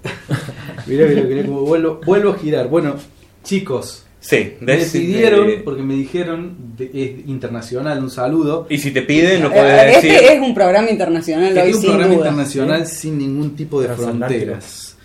Mirá, 0.87 1.07
mirá, 1.07 1.23
mirá 1.23 1.43
cómo 1.45 1.61
vuelvo, 1.61 2.01
vuelvo 2.05 2.31
a 2.33 2.39
girar. 2.39 2.67
Bueno, 2.67 2.97
chicos, 3.45 4.05
Sí, 4.21 4.55
me 4.61 4.77
des- 4.77 4.91
pidieron, 4.91 5.47
de- 5.47 5.59
porque 5.59 5.83
me 5.83 5.95
dijeron, 5.95 6.57
de- 6.77 6.91
es 6.93 7.29
internacional, 7.29 8.03
un 8.03 8.11
saludo. 8.11 8.67
y 8.69 8.79
si 8.79 8.91
te 8.91 9.03
piden, 9.03 9.43
no 9.43 9.49
Eh, 9.49 9.53
puedes 9.55 9.95
decir. 9.97 10.11
Este 10.13 10.35
es 10.35 10.41
un 10.43 10.55
programa 10.55 10.91
internacional 10.91 11.57
hoy, 11.57 11.71
es 11.71 11.77
un 11.77 11.81
sin 11.83 11.91
programa 11.91 12.15
duda. 12.15 12.27
internacional 12.29 12.87
sin 12.87 13.19
ningún 13.19 13.55
tipo 13.55 13.81
de 13.81 13.89
fronteras. 13.89 14.97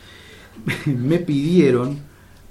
me 0.86 1.20
pidieron, 1.20 2.00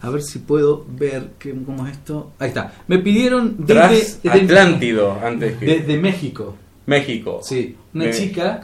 a 0.01 0.11
ver 0.11 0.23
si 0.23 0.39
puedo 0.41 0.85
ver 0.89 1.31
que, 1.39 1.53
cómo 1.65 1.87
es 1.87 1.93
esto. 1.95 2.33
Ahí 2.39 2.49
está. 2.49 2.73
Me 2.87 2.99
pidieron 2.99 3.57
desde, 3.59 3.89
desde- 4.23 4.31
Atlántido, 4.31 5.19
antes 5.23 5.57
que 5.57 5.67
desde 5.67 5.97
México. 5.99 6.57
México. 6.87 7.41
Sí, 7.43 7.77
una 7.95 8.05
México. 8.07 8.25
chica. 8.25 8.61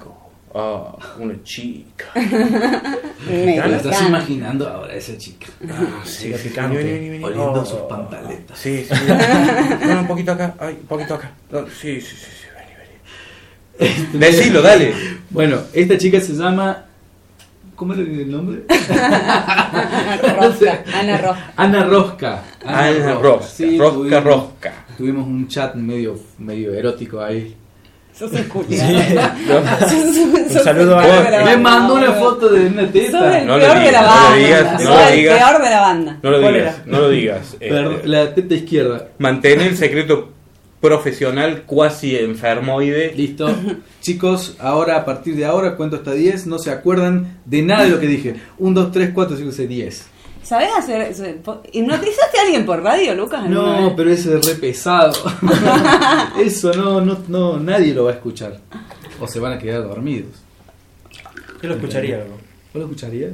Ah, 0.54 0.96
una 1.18 1.34
chica. 1.42 2.06
Me 2.14 3.60
Te 3.60 3.76
estás 3.76 4.02
imaginando 4.08 4.66
ahora 4.68 4.94
esa 4.94 5.16
chica. 5.18 5.46
Ah, 5.70 6.00
sí, 6.04 6.32
sí, 6.34 6.48
picante. 6.48 6.76
vení, 6.78 6.90
vení, 6.92 7.08
vení. 7.10 7.24
Oliendo 7.24 7.60
Oh. 7.60 7.64
sus 7.66 7.80
pantaletas. 7.80 8.58
Sí, 8.58 8.84
sí. 8.88 8.94
Un 9.90 10.06
poquito 10.06 10.32
acá. 10.32 10.54
Ay, 10.58 10.78
un 10.80 10.86
poquito 10.86 11.14
acá. 11.14 11.32
No, 11.50 11.66
sí, 11.68 12.00
sí, 12.00 12.16
sí, 12.16 12.16
sí. 12.16 12.46
Vení, 13.78 13.98
vení. 14.10 14.18
Decilo, 14.18 14.62
dale. 14.62 14.94
Bueno, 15.30 15.58
esta 15.72 15.98
chica 15.98 16.20
se 16.20 16.32
llama. 16.34 16.84
¿Cómo 17.76 17.92
era 17.92 18.02
el 18.02 18.28
nombre? 18.30 18.62
Rosca, 20.40 20.82
Ana 20.94 21.18
Rosca. 21.18 21.52
Ana 21.56 21.84
Rosca. 21.84 22.42
Ana 22.64 23.14
Rosca. 23.14 23.46
Sí, 23.46 23.78
Rosca, 23.78 23.96
tuvimos- 23.98 24.24
Rosca. 24.24 24.72
Tuvimos 24.96 25.26
un 25.28 25.46
chat 25.46 25.74
medio, 25.76 26.18
medio 26.38 26.74
erótico 26.74 27.20
ahí. 27.22 27.54
Sos 28.18 28.32
un 28.32 28.42
culiado. 28.44 28.92
Un 30.48 30.50
saludo 30.50 30.98
a- 30.98 31.44
Me 31.44 31.56
mandó 31.56 31.94
una 31.94 32.12
foto 32.14 32.48
de 32.48 32.66
una 32.66 32.82
Sos 32.82 32.92
teta. 32.92 33.38
el 33.40 33.46
No 33.46 33.58
lo 33.58 33.64
peor 33.64 33.78
de 33.78 33.84
digas, 33.86 33.92
la 33.92 34.00
no 34.00 34.06
lo 34.08 34.20
banda. 34.22 34.36
digas, 34.36 34.72
no 34.72 34.78
Sos 34.80 34.88
lo 35.10 35.16
digas. 35.16 35.38
peor 35.38 35.62
de 35.62 35.70
la 35.70 35.80
banda. 35.80 36.18
No 36.22 36.30
lo 36.30 36.40
¿Cuál 36.40 36.54
digas, 36.54 36.76
no 36.86 36.98
lo 36.98 37.08
digas. 37.10 37.56
Eh, 37.60 38.00
la 38.04 38.34
teta 38.34 38.54
izquierda. 38.54 39.08
mantén 39.18 39.60
el 39.60 39.76
secreto 39.76 40.32
profesional 40.80 41.62
cuasi 41.66 42.16
enfermoide. 42.16 43.12
Listo. 43.14 43.54
Chicos, 44.00 44.56
ahora 44.58 44.96
a 44.96 45.04
partir 45.04 45.34
de 45.36 45.44
ahora 45.44 45.76
cuento 45.76 45.96
hasta 45.96 46.12
10. 46.12 46.46
No 46.46 46.58
se 46.58 46.70
acuerdan 46.70 47.38
de 47.44 47.62
nada 47.62 47.84
de 47.84 47.90
lo 47.90 48.00
que 48.00 48.06
dije. 48.06 48.34
1, 48.58 48.80
2, 48.80 48.92
3, 48.92 49.10
4, 49.14 49.36
5, 49.36 49.52
6, 49.52 49.68
10. 49.68 50.06
¿Sabés 50.48 50.70
hacer 50.74 51.02
eso? 51.02 51.24
¿Hipnotizaste 51.72 52.38
a 52.38 52.42
alguien 52.42 52.64
por 52.64 52.82
radio, 52.82 53.14
Lucas? 53.14 53.44
No, 53.50 53.88
vez? 53.88 53.92
pero 53.94 54.10
ese 54.10 54.38
es 54.38 54.46
re 54.46 54.54
pesado. 54.54 55.12
Eso 56.40 56.72
no, 56.72 57.02
no, 57.02 57.18
no, 57.28 57.58
nadie 57.58 57.92
lo 57.92 58.04
va 58.04 58.12
a 58.12 58.14
escuchar. 58.14 58.58
O 59.20 59.28
se 59.28 59.40
van 59.40 59.52
a 59.52 59.58
quedar 59.58 59.82
dormidos. 59.82 60.42
Yo 61.60 61.68
lo 61.68 61.74
escucharía. 61.74 62.24
¿Vos 62.24 62.30
lo 62.72 62.84
escucharías? 62.84 63.32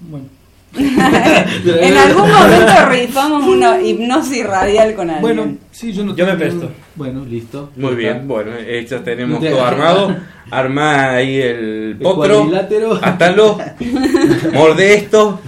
Bueno. 0.00 0.28
en 0.78 1.96
algún 1.96 2.30
momento 2.30 2.72
rifamos 2.90 3.46
una 3.46 3.80
hipnosis 3.82 4.44
radial 4.46 4.94
con 4.94 5.10
alguien. 5.10 5.20
Bueno, 5.20 5.56
sí, 5.70 5.92
yo 5.92 6.04
no 6.04 6.14
Yo 6.16 6.24
me 6.24 6.32
tengo- 6.32 6.38
presto. 6.38 6.70
Bueno, 6.94 7.24
listo. 7.24 7.70
Muy 7.76 7.94
bien, 7.94 8.12
está. 8.16 8.26
bueno, 8.26 8.50
eh, 8.58 8.86
ya 8.88 9.02
tenemos 9.02 9.40
todo 9.40 9.64
armado. 9.64 10.16
Armá 10.50 11.12
ahí 11.12 11.40
el 11.40 11.92
El 11.92 11.96
potro. 12.02 12.40
cuadrilátero. 12.40 12.98
Atalo. 13.02 13.58
Morde 14.52 14.94
esto. 14.94 15.40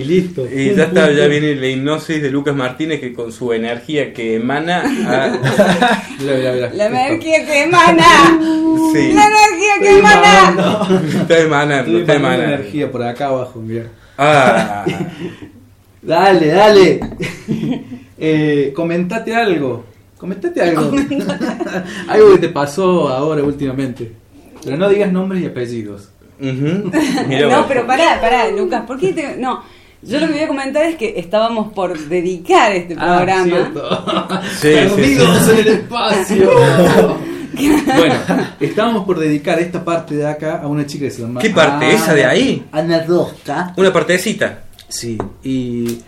Y 0.00 0.04
listo. 0.04 0.46
Y 0.50 0.74
ya 0.74 0.84
está, 0.84 1.10
ya 1.12 1.26
viene 1.26 1.54
la 1.54 1.66
hipnosis 1.68 2.22
de 2.22 2.30
Lucas 2.30 2.54
Martínez 2.54 3.00
que 3.00 3.12
con 3.12 3.32
su 3.32 3.52
energía 3.52 4.12
que 4.12 4.36
emana. 4.36 4.82
a-. 4.82 6.02
La 6.74 6.86
energía 6.86 7.46
que 7.46 7.62
emana. 7.64 8.38
sí, 8.92 9.12
La 9.12 9.26
energía 9.26 9.74
que 9.80 9.86
Estoy 9.86 9.98
emana. 9.98 10.50
emanando. 10.52 11.00
está 11.20 11.38
emanando, 11.38 11.86
Estoy 11.90 12.00
está 12.00 12.14
emanando 12.14 12.44
energía 12.54 12.90
por 12.90 13.02
acá 13.02 13.26
abajo, 13.26 13.60
mirá. 13.60 13.86
Ah, 14.18 14.84
Dale, 16.02 16.46
dale. 16.46 17.00
eh, 18.18 18.72
comentate 18.74 19.34
algo. 19.34 19.84
Comentate 20.16 20.60
algo. 20.62 20.92
algo 22.08 22.32
que 22.32 22.38
te 22.38 22.48
pasó 22.48 23.08
ahora 23.08 23.42
últimamente. 23.42 24.12
Pero 24.64 24.76
no 24.76 24.88
digas 24.88 25.12
nombres 25.12 25.42
y 25.42 25.46
apellidos. 25.46 26.10
Mira 26.38 27.48
no, 27.50 27.68
pero 27.68 27.86
pará, 27.86 28.18
pará, 28.20 28.50
Lucas, 28.50 28.84
¿por 28.86 28.98
qué 28.98 29.12
te.? 29.12 29.36
No, 29.36 29.62
yo 30.02 30.18
lo 30.20 30.26
que 30.26 30.32
voy 30.32 30.42
a 30.42 30.48
comentar 30.48 30.84
es 30.84 30.96
que 30.96 31.14
estábamos 31.18 31.72
por 31.72 31.98
dedicar 31.98 32.72
este 32.72 32.94
Ah, 32.98 33.16
programa. 33.16 33.44
cierto. 33.44 34.04
Sí, 34.60 34.68
Perdidos 34.68 35.38
sí, 35.38 35.44
sí. 35.44 35.50
en 35.52 35.58
el 35.58 35.68
espacio. 35.68 36.50
bueno, 37.96 38.14
estábamos 38.60 39.04
por 39.04 39.18
dedicar 39.18 39.58
esta 39.58 39.84
parte 39.84 40.14
de 40.16 40.26
acá 40.26 40.60
a 40.62 40.66
una 40.66 40.86
chica 40.86 41.04
que 41.06 41.10
se 41.10 41.22
llama. 41.22 41.40
¿Qué 41.40 41.50
parte? 41.50 41.90
¿Esa 41.92 42.14
de 42.14 42.24
ahí? 42.24 42.64
Ana 42.72 43.04
Rosca. 43.06 43.74
Una 43.76 43.92
partecita. 43.92 44.60
Sí, 44.88 45.18
y. 45.42 45.98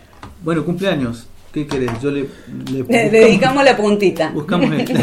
Bueno, 0.42 0.64
cumpleaños. 0.64 1.26
¿Qué 1.52 1.66
querés? 1.66 1.90
Yo 2.02 2.10
le. 2.10 2.20
le 2.22 2.28
Le 2.72 2.82
buscamos- 2.82 3.10
dedicamos 3.12 3.64
la 3.64 3.76
puntita. 3.76 4.30
Buscamos 4.30 4.72
este. 4.78 4.94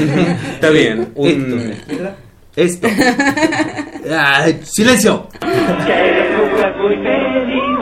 Está 0.55 0.69
bien. 0.71 1.11
Un... 1.15 1.27
Esto. 2.55 2.87
Esto. 2.87 2.87
Ay, 4.17 4.59
silencio. 4.63 5.27
Que 5.39 5.47
muy 6.81 6.95
feliz, 6.95 7.78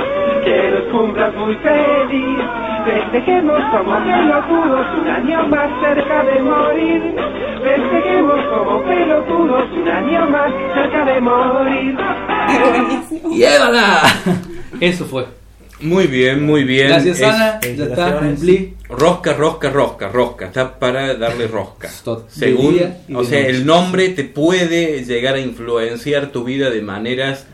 muy 1.35 1.55
feliz. 1.55 2.39
Festejemos 2.85 3.59
como 3.71 3.97
pelotudos 4.03 4.87
un 4.99 5.07
año 5.07 5.47
más 5.47 5.69
cerca 5.81 6.23
de 6.23 6.41
morir. 6.41 7.15
Festejemos 7.63 8.45
como 8.45 8.81
pelotudos 8.83 9.71
un 9.73 9.87
año 9.87 10.29
más 10.29 10.51
cerca 10.73 11.05
de 11.05 11.21
morir. 11.21 11.97
¡Llévala! 13.31 14.03
Eso 14.79 15.05
fue. 15.05 15.25
Muy 15.79 16.07
bien, 16.07 16.43
muy 16.43 16.63
bien. 16.63 16.87
Gracias, 16.87 17.17
Es- 17.19 17.23
Ana. 17.23 17.59
Ya 17.61 17.83
está, 17.83 18.17
cumplí. 18.19 18.73
Rosca, 18.89 19.33
rosca, 19.33 19.69
rosca, 19.69 20.07
rosca. 20.07 20.45
Está 20.47 20.79
para 20.79 21.13
darle 21.15 21.47
rosca. 21.47 21.87
Según, 22.29 22.79
o 23.13 23.23
sea, 23.23 23.45
el 23.45 23.65
nombre 23.65 24.09
te 24.09 24.23
puede 24.23 25.03
llegar 25.03 25.35
a 25.35 25.39
influenciar 25.39 26.27
tu 26.31 26.43
vida 26.43 26.69
de 26.69 26.81
maneras 26.81 27.45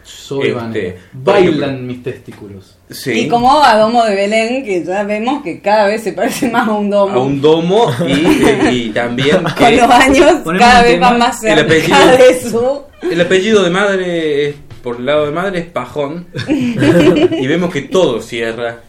este, 0.41 0.99
Bailan 1.11 1.85
mis 1.87 2.03
testículos. 2.03 2.77
Sí. 2.89 3.11
Y 3.21 3.27
como 3.27 3.63
a 3.63 3.75
Domo 3.77 4.05
de 4.05 4.15
Belén, 4.15 4.63
que 4.63 4.83
ya 4.85 5.03
vemos 5.03 5.41
que 5.43 5.59
cada 5.61 5.87
vez 5.87 6.03
se 6.03 6.13
parece 6.13 6.49
más 6.49 6.67
a 6.67 6.71
un 6.73 6.89
domo. 6.89 7.13
a 7.13 7.19
un 7.23 7.41
domo 7.41 7.91
y, 8.07 8.69
y 8.69 8.89
también 8.93 9.43
Con 9.57 9.75
los 9.77 9.89
años 9.89 10.33
cada 10.59 10.83
vez 10.83 11.01
va 11.01 11.11
más 11.17 11.43
El 11.43 11.55
cerca 11.57 11.61
apellido. 11.63 12.17
de 12.17 12.49
su... 12.51 12.81
el 13.11 13.21
apellido 13.21 13.63
de 13.63 13.69
madre 13.69 14.49
es- 14.49 14.55
por 14.83 14.97
el 14.97 15.05
lado 15.05 15.25
de 15.25 15.31
madre 15.31 15.59
es 15.59 15.65
Pajón 15.65 16.27
y 16.47 17.47
vemos 17.47 17.71
que 17.71 17.83
todo 17.83 18.21
cierra 18.21 18.81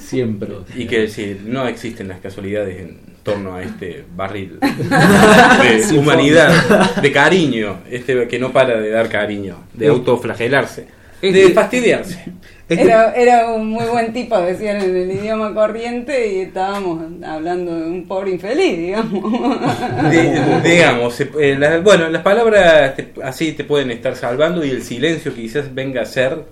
Siempre. 0.00 0.48
y 0.74 0.86
que 0.86 1.08
si 1.08 1.38
no 1.44 1.68
existen 1.68 2.08
las 2.08 2.20
casualidades 2.20 2.80
en 2.80 2.98
torno 3.22 3.54
a 3.54 3.62
este 3.62 4.04
barril 4.16 4.58
de 5.62 5.82
Sin 5.82 5.98
humanidad, 5.98 6.96
de 6.96 7.12
cariño, 7.12 7.80
este 7.90 8.26
que 8.26 8.38
no 8.38 8.52
para 8.52 8.80
de 8.80 8.90
dar 8.90 9.08
cariño, 9.08 9.58
de 9.74 9.88
autoflagelarse, 9.88 10.86
de 11.20 11.50
fastidiarse. 11.50 12.24
Era, 12.68 13.12
era 13.14 13.52
un 13.52 13.68
muy 13.68 13.84
buen 13.84 14.12
tipo, 14.12 14.36
decían 14.40 14.78
en 14.82 14.96
el 14.96 15.10
idioma 15.12 15.54
corriente, 15.54 16.34
y 16.34 16.40
estábamos 16.40 17.00
hablando 17.24 17.72
de 17.72 17.86
un 17.90 18.08
pobre 18.08 18.32
infeliz, 18.32 18.76
digamos. 18.76 19.22
De- 20.10 20.60
digamos, 20.68 21.20
eh, 21.20 21.56
la- 21.56 21.78
bueno, 21.78 22.08
las 22.08 22.22
palabras 22.22 22.96
te- 22.96 23.12
así 23.22 23.52
te 23.52 23.62
pueden 23.62 23.92
estar 23.92 24.16
salvando 24.16 24.64
y 24.64 24.70
el 24.70 24.82
silencio 24.82 25.32
quizás 25.32 25.72
venga 25.72 26.02
a 26.02 26.06
ser 26.06 26.44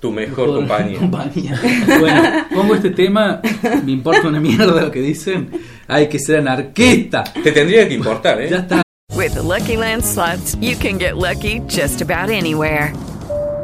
tu 0.00 0.10
mejor 0.12 0.48
Mejor 0.48 0.56
compañía. 0.58 0.98
compañía. 0.98 1.60
Bueno, 1.98 2.22
pongo 2.54 2.74
este 2.74 2.90
tema, 2.90 3.40
me 3.86 3.92
importa 3.92 4.28
una 4.28 4.40
mierda 4.40 4.82
lo 4.82 4.90
que 4.90 5.00
dicen. 5.00 5.48
Hay 5.88 6.08
que 6.08 6.18
ser 6.18 6.40
anarquista. 6.40 7.24
Te 7.42 7.52
tendría 7.52 7.88
que 7.88 7.94
importar, 7.94 8.42
¿eh? 8.42 8.48
Ya 8.50 8.58
está. 8.58 8.82
With 9.16 9.32
the 9.32 9.42
Lucky 9.42 9.76
Land 9.76 10.02
slots, 10.02 10.58
you 10.60 10.76
can 10.76 10.98
get 10.98 11.14
lucky 11.14 11.62
just 11.70 12.02
about 12.02 12.28
anywhere. 12.30 12.92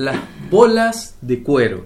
las 0.00 0.16
bolas 0.50 1.16
de 1.20 1.42
cuero. 1.42 1.84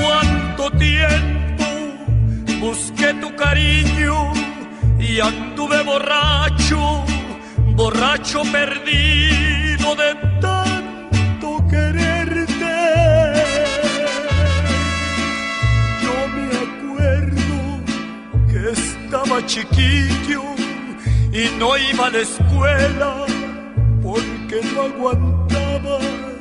Cuánto 0.00 0.70
tiempo 0.72 1.64
busqué 2.60 3.14
tu 3.14 3.34
cariño 3.36 4.32
y 4.98 5.20
anduve 5.20 5.82
borracho, 5.84 7.04
borracho 7.76 8.42
perdido 8.50 9.94
de 9.94 10.14
tanto 10.40 10.57
chiquillo 19.46 20.42
y 21.32 21.58
no 21.58 21.76
iba 21.76 22.06
a 22.06 22.10
la 22.10 22.18
escuela 22.18 23.26
porque 24.02 24.60
no 24.74 24.82
aguantaba 24.82 25.98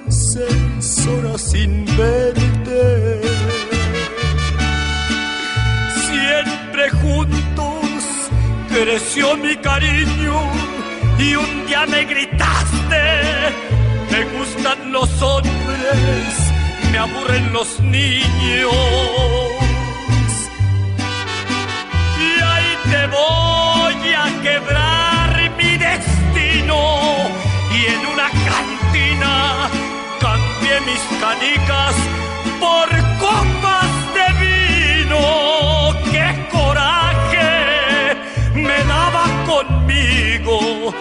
seis 0.09 1.07
horas 1.07 1.41
sin 1.41 1.85
verte. 1.97 3.21
Siempre 6.07 6.89
juntos 7.01 7.85
creció 8.69 9.35
mi 9.37 9.55
cariño 9.57 10.35
y 11.19 11.35
un 11.35 11.65
día 11.67 11.85
me 11.87 12.05
gritaste, 12.05 13.03
me 14.11 14.23
gustan 14.37 14.91
los 14.91 15.21
hombres, 15.21 16.51
me 16.91 16.97
aburren 16.97 17.53
los 17.53 17.79
niños. 17.81 19.46
Por 32.59 32.87
copas 33.19 33.91
de 34.15 34.27
vino. 34.43 35.93
¡Qué 36.11 36.47
coraje 36.49 38.15
me 38.55 38.83
daba 38.85 39.25
conmigo! 39.45 40.93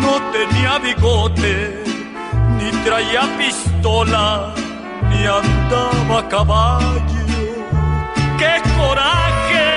No 0.00 0.12
tenía 0.30 0.78
bigote, 0.78 1.82
ni 2.58 2.70
traía 2.84 3.22
pistola, 3.38 4.54
ni 5.10 5.26
andaba 5.26 6.20
a 6.20 6.28
caballo. 6.28 7.22
¡Qué 8.38 8.62
coraje 8.78 9.68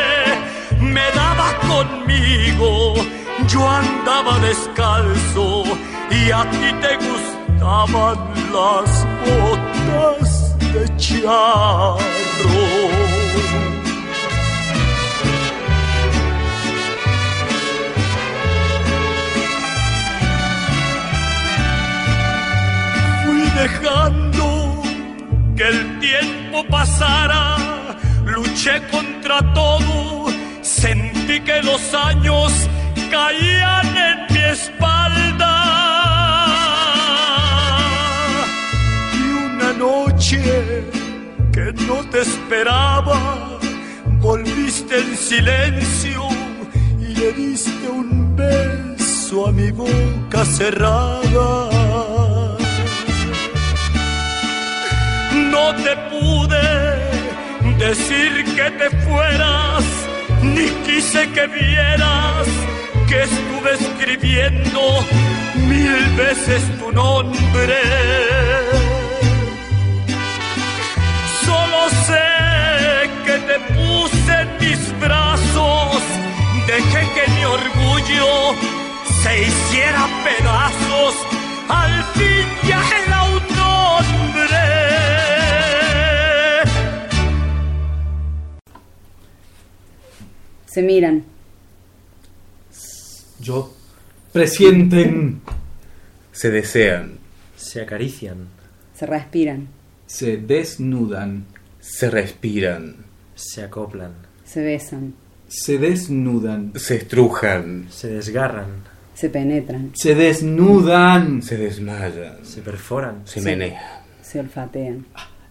me 0.80 1.06
daba 1.16 1.48
conmigo! 1.68 2.94
Yo 3.48 3.68
andaba 3.68 4.38
descalzo 4.40 5.64
y 6.12 6.32
a 6.32 6.44
ti 6.52 6.74
te 6.82 6.96
gustaban 7.66 8.18
las 8.54 9.08
botas 9.26 10.56
de 10.60 10.98
charro. 10.98 11.98
Fui 23.24 23.42
dejando 23.62 24.84
que 25.58 25.64
el 25.68 26.00
tiempo 26.00 26.64
pasara, 26.70 27.58
luché 28.26 28.80
contra 28.92 29.42
todo, 29.54 30.28
sentí 30.62 31.40
que 31.42 31.64
los 31.64 31.94
años 31.94 32.54
caían 33.10 33.98
en 33.98 34.34
mi 34.34 34.44
espalda. 34.44 35.55
Noche 39.78 40.84
que 41.52 41.74
no 41.88 42.04
te 42.12 42.22
esperaba, 42.22 43.60
volviste 44.20 45.00
en 45.00 45.18
silencio 45.18 46.24
y 47.00 47.16
le 47.16 47.34
diste 47.34 47.88
un 47.90 48.36
beso 48.36 49.48
a 49.48 49.52
mi 49.52 49.72
boca 49.72 50.46
cerrada. 50.46 51.70
No 55.54 55.74
te 55.84 55.96
pude 56.12 56.68
decir 57.78 58.44
que 58.56 58.72
te 58.80 58.90
fueras, 59.06 59.84
ni 60.42 60.68
quise 60.86 61.30
que 61.32 61.48
vieras 61.48 62.48
que 63.08 63.24
estuve 63.24 63.74
escribiendo 63.80 64.82
mil 65.68 66.16
veces 66.18 66.62
tu 66.80 66.92
nombre. 66.92 68.85
Solo 71.56 71.82
sé 72.10 72.30
que 73.26 73.36
te 73.50 73.58
puse 73.74 74.34
en 74.44 74.50
mis 74.60 75.00
brazos, 75.00 76.02
dejé 76.68 77.02
que 77.16 77.32
mi 77.36 77.44
orgullo 77.46 78.32
se 79.24 79.32
hiciera 79.44 80.04
pedazos, 80.26 81.14
al 81.70 81.94
fin 82.16 82.46
ya 82.68 82.82
era 83.04 83.24
un 83.36 83.44
hombre. 83.68 84.66
Se 90.66 90.82
miran. 90.82 91.24
Yo. 93.40 93.74
Presienten. 94.34 95.42
Se 96.34 96.52
desean. 96.52 97.18
Se 97.56 97.82
acarician. 97.82 98.50
Se 98.94 99.06
respiran. 99.06 99.75
Se 100.16 100.38
desnudan. 100.38 101.46
Se 101.82 102.10
respiran. 102.10 102.96
Se 103.36 103.64
acoplan. 103.64 104.14
Se 104.46 104.62
besan. 104.62 105.14
Se 105.50 105.78
desnudan. 105.78 106.72
Se 106.78 106.96
estrujan. 106.96 107.88
Se 107.90 108.08
desgarran. 108.08 108.84
Se 109.14 109.30
penetran. 109.30 109.92
Se 109.94 110.16
desnudan. 110.16 111.42
Se 111.42 111.58
desmayan. 111.58 112.46
Se 112.46 112.62
perforan. 112.62 113.28
Se 113.28 113.42
menean. 113.42 113.76
Se 114.22 114.40
olfatean. 114.40 115.06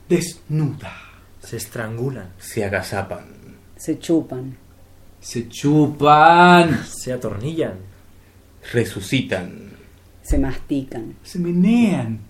Desnuda. 0.09 0.97
Se 1.43 1.59
estrangulan. 1.59 2.31
Se 2.39 2.65
agazapan. 2.65 3.27
Se 3.77 3.99
chupan. 3.99 4.57
Se 5.21 5.47
chupan. 5.47 6.87
Se 6.87 7.13
atornillan. 7.13 7.77
Resucitan. 8.73 9.73
Se 10.23 10.39
mastican. 10.39 11.17
Se 11.23 11.39
menean. 11.39 12.21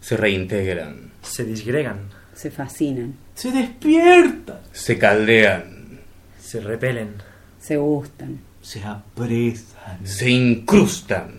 Se 0.00 0.16
reintegran. 0.16 1.13
Se 1.24 1.44
disgregan. 1.44 2.10
Se 2.34 2.50
fascinan. 2.50 3.16
Se 3.34 3.50
despiertan. 3.50 4.60
Se 4.72 4.98
caldean. 4.98 6.00
Se 6.40 6.60
repelen. 6.60 7.14
Se 7.58 7.76
gustan. 7.76 8.40
Se 8.60 8.82
apresan. 8.84 10.06
Se 10.06 10.30
incrustan. 10.30 11.38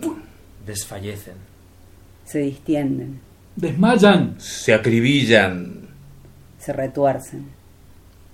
Desfallecen. 0.66 1.36
Se 2.26 2.40
distienden. 2.40 3.20
Desmayan. 3.56 4.36
Se 4.40 4.74
acribillan. 4.74 5.88
Se 6.60 6.74
retuercen. 6.74 7.50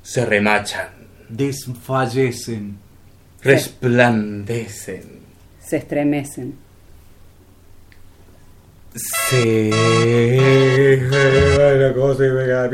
Se 0.01 0.25
remachan. 0.25 0.89
Desfallecen. 1.29 2.77
Resplandecen. 3.41 5.19
Se 5.59 5.77
estremecen. 5.77 6.55
Se. 8.93 9.69
La 11.79 11.93
cosa 11.93 12.23
venga, 12.23 12.69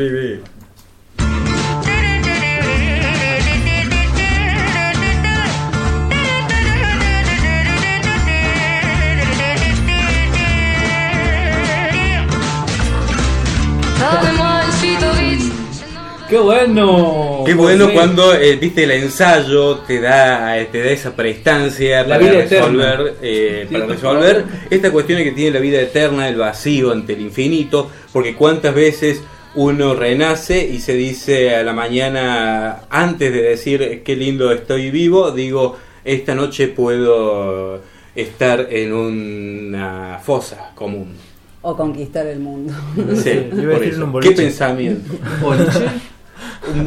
¡Qué 16.29 16.37
bueno! 16.37 17.43
Qué 17.45 17.53
bueno 17.53 17.85
José. 17.85 17.95
cuando, 17.95 18.33
eh, 18.35 18.57
viste, 18.57 18.83
el 18.83 18.91
ensayo 18.91 19.77
te 19.79 20.01
da, 20.01 20.59
eh, 20.59 20.67
te 20.69 20.83
da 20.83 20.89
esa 20.91 21.15
prestancia 21.15 22.01
La 22.03 22.17
para 22.17 22.31
vida 22.31 22.41
resolver, 22.41 23.15
eh, 23.21 23.65
Sí, 23.69 23.73
para 23.73 23.85
resolver 23.85 24.45
esta 24.69 24.91
cuestión 24.91 25.23
que 25.23 25.31
tiene 25.31 25.51
la 25.51 25.59
vida 25.61 25.79
eterna, 25.79 26.27
el 26.27 26.35
vacío 26.35 26.91
ante 26.91 27.13
el 27.13 27.21
infinito, 27.21 27.89
porque 28.11 28.35
cuántas 28.35 28.75
veces 28.75 29.21
uno 29.55 29.95
renace 29.95 30.67
y 30.67 30.79
se 30.81 30.93
dice 30.95 31.55
a 31.55 31.63
la 31.63 31.71
mañana, 31.73 32.81
antes 32.89 33.31
de 33.31 33.41
decir 33.41 34.01
qué 34.03 34.15
lindo 34.17 34.51
estoy 34.51 34.91
vivo, 34.91 35.31
digo, 35.31 35.77
esta 36.03 36.35
noche 36.35 36.67
puedo 36.67 37.79
estar 38.15 38.67
en 38.69 38.91
una 38.93 40.19
fosa 40.21 40.71
común. 40.75 41.13
O 41.61 41.75
conquistar 41.75 42.27
el 42.27 42.39
mundo. 42.39 42.73
Sí, 43.15 43.47
Yo 43.53 43.61
iba 43.63 43.73
a 43.73 43.77
por 43.77 43.79
decir 43.79 43.93
eso. 43.93 43.95
en 43.95 44.03
un 44.03 44.07
¿Qué 44.21 44.27
boliche. 44.29 44.33
pensamiento? 44.35 45.13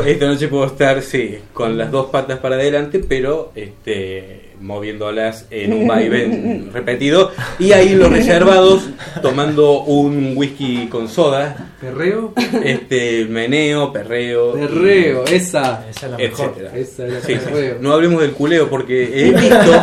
Esta 0.07 0.27
noche 0.27 0.49
puedo 0.49 0.67
estar, 0.67 1.01
sí, 1.03 1.39
con 1.53 1.77
las 1.79 1.91
dos 1.91 2.07
patas 2.11 2.39
para 2.39 2.57
adelante, 2.57 3.01
pero 3.07 3.53
este, 3.55 4.51
moviéndolas 4.61 5.47
en 5.51 5.73
un 5.73 5.87
vaivén 5.89 6.71
repetido. 6.73 7.33
Y 7.59 7.73
ahí 7.73 7.95
los 7.95 8.11
reservados 8.11 8.89
tomando 9.23 9.81
un 9.83 10.33
whisky 10.37 10.87
con 10.89 11.09
soda, 11.09 11.73
¿Perreo? 11.81 12.35
este, 12.63 13.25
meneo, 13.27 13.93
perreo. 13.93 14.53
Perreo, 14.53 15.25
esa. 15.25 15.85
Esa 15.89 16.07
es 16.07 16.11
la 16.13 16.17
mejor. 16.19 16.47
etcétera. 16.51 16.77
Esa 16.77 17.07
es 17.07 17.13
la 17.15 17.21
Sí, 17.21 17.33
sí. 17.35 17.39
perreo. 17.45 17.77
No 17.81 17.93
hablemos 17.93 18.21
del 18.21 18.33
culeo 18.33 18.69
porque 18.69 19.29
he 19.29 19.31
visto, 19.33 19.83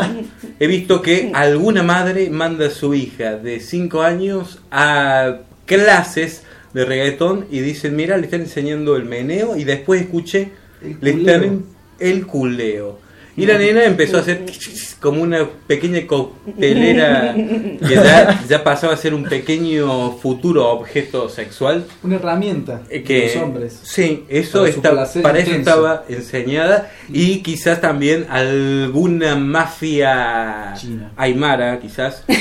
he 0.60 0.68
visto 0.68 1.02
que 1.02 1.32
alguna 1.34 1.82
madre 1.84 2.30
manda 2.30 2.68
a 2.68 2.70
su 2.72 2.94
hija 2.94 3.36
de 3.38 3.60
5 3.60 4.02
años 4.04 4.60
a 4.72 5.38
clases 5.66 6.44
de 6.74 6.86
reggaetón 6.86 7.46
y 7.52 7.60
dicen, 7.60 7.96
mira, 7.96 8.18
le 8.18 8.26
están 8.26 8.42
enseñando 8.42 8.96
el 8.96 9.06
meneo 9.06 9.56
y 9.58 9.64
después 9.64 10.02
escuché, 10.02 10.52
El 10.82 10.98
le 11.02 11.12
culeo. 11.14 11.36
están 11.36 11.64
el 12.00 12.28
culeo. 12.28 13.08
Y 13.36 13.46
la 13.46 13.56
nena 13.60 13.84
empezó 13.84 14.18
a 14.18 14.22
hacer 14.22 14.46
como 15.00 15.22
una 15.22 15.48
pequeña 15.68 16.08
coctelera 16.08 17.36
que 17.36 17.94
ya, 17.94 18.44
ya 18.50 18.64
pasaba 18.64 18.94
a 18.94 18.98
ser 18.98 19.14
un 19.14 19.26
pequeño 19.26 20.14
futuro 20.18 20.68
objeto 20.72 21.30
sexual. 21.30 21.86
Una 22.02 22.16
herramienta 22.16 22.82
Eh, 22.90 22.98
de 22.98 23.04
que 23.04 23.32
los 23.36 23.44
hombres. 23.44 23.80
sí 23.84 24.24
eso 24.28 24.62
Para 24.64 25.04
está, 25.04 25.22
para 25.22 25.38
eso 25.40 25.52
estaba 25.52 26.04
enseñada 26.10 26.92
y 27.10 27.44
quizás 27.44 27.80
también 27.80 28.26
alguna 28.30 29.36
mafia 29.36 30.74
China. 30.76 31.12
aymara 31.16 31.80
quizás 31.80 32.24
eh, 32.28 32.34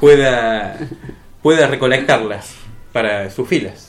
pueda 0.00 0.76
pueda 1.42 1.66
recolectarlas 1.68 2.54
para 2.92 3.30
sus 3.30 3.46
filas 3.48 3.84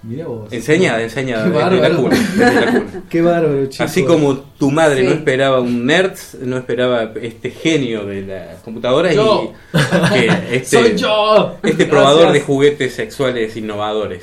Mirá 0.00 0.26
vos. 0.28 0.52
enseñada 0.52 1.02
enseñada 1.02 1.42
Qué 1.44 1.50
desde 1.50 1.60
la 1.64 1.70
bárbaro. 1.70 1.96
cuna, 2.02 2.16
desde 2.36 2.54
la 2.54 2.66
cuna. 2.72 3.02
Qué 3.10 3.20
bárbaro, 3.20 3.66
chicos. 3.66 3.80
Así 3.90 4.04
como 4.04 4.36
tu 4.36 4.70
madre 4.70 5.02
no 5.02 5.10
esperaba 5.10 5.60
un 5.60 5.84
nerd, 5.86 6.16
no 6.42 6.56
esperaba 6.56 7.10
este 7.20 7.50
genio 7.50 8.06
de 8.06 8.22
la 8.22 8.46
computadora 8.64 9.12
Yo. 9.12 9.52
y 9.74 10.12
que 10.14 10.26
este, 10.56 10.64
¡Soy 10.82 10.96
yo! 10.96 11.54
este 11.56 11.68
Gracias. 11.70 11.88
probador 11.88 12.32
de 12.32 12.40
juguetes 12.40 12.94
sexuales 12.94 13.56
innovadores. 13.56 14.20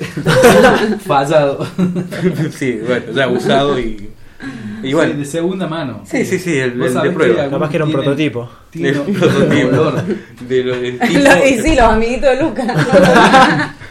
Fallado. 1.06 1.66
sí, 2.56 2.80
bueno, 2.86 3.12
ya 3.14 3.28
usado 3.28 3.78
y, 3.78 4.08
y 4.82 4.88
Sí, 4.88 4.94
bueno. 4.94 5.14
de 5.14 5.24
segunda 5.26 5.66
mano. 5.66 6.02
Sí, 6.06 6.24
sí, 6.24 6.38
sí, 6.38 6.58
el, 6.58 6.78
de 6.78 7.10
prueba. 7.10 7.50
Capaz 7.50 7.68
que 7.70 7.76
era 7.76 7.84
un 7.84 7.90
tienen- 7.90 8.04
prototipo. 8.04 8.48
El 8.72 8.98
olor. 8.98 10.02
De 10.48 10.64
lo- 10.64 10.76
del 10.78 10.98
tipo- 11.00 11.18
Lo- 11.20 11.46
y 11.46 11.58
sí, 11.60 11.74
los 11.74 11.84
amiguitos 11.84 12.30
de 12.30 12.42
Lucas. 12.42 12.66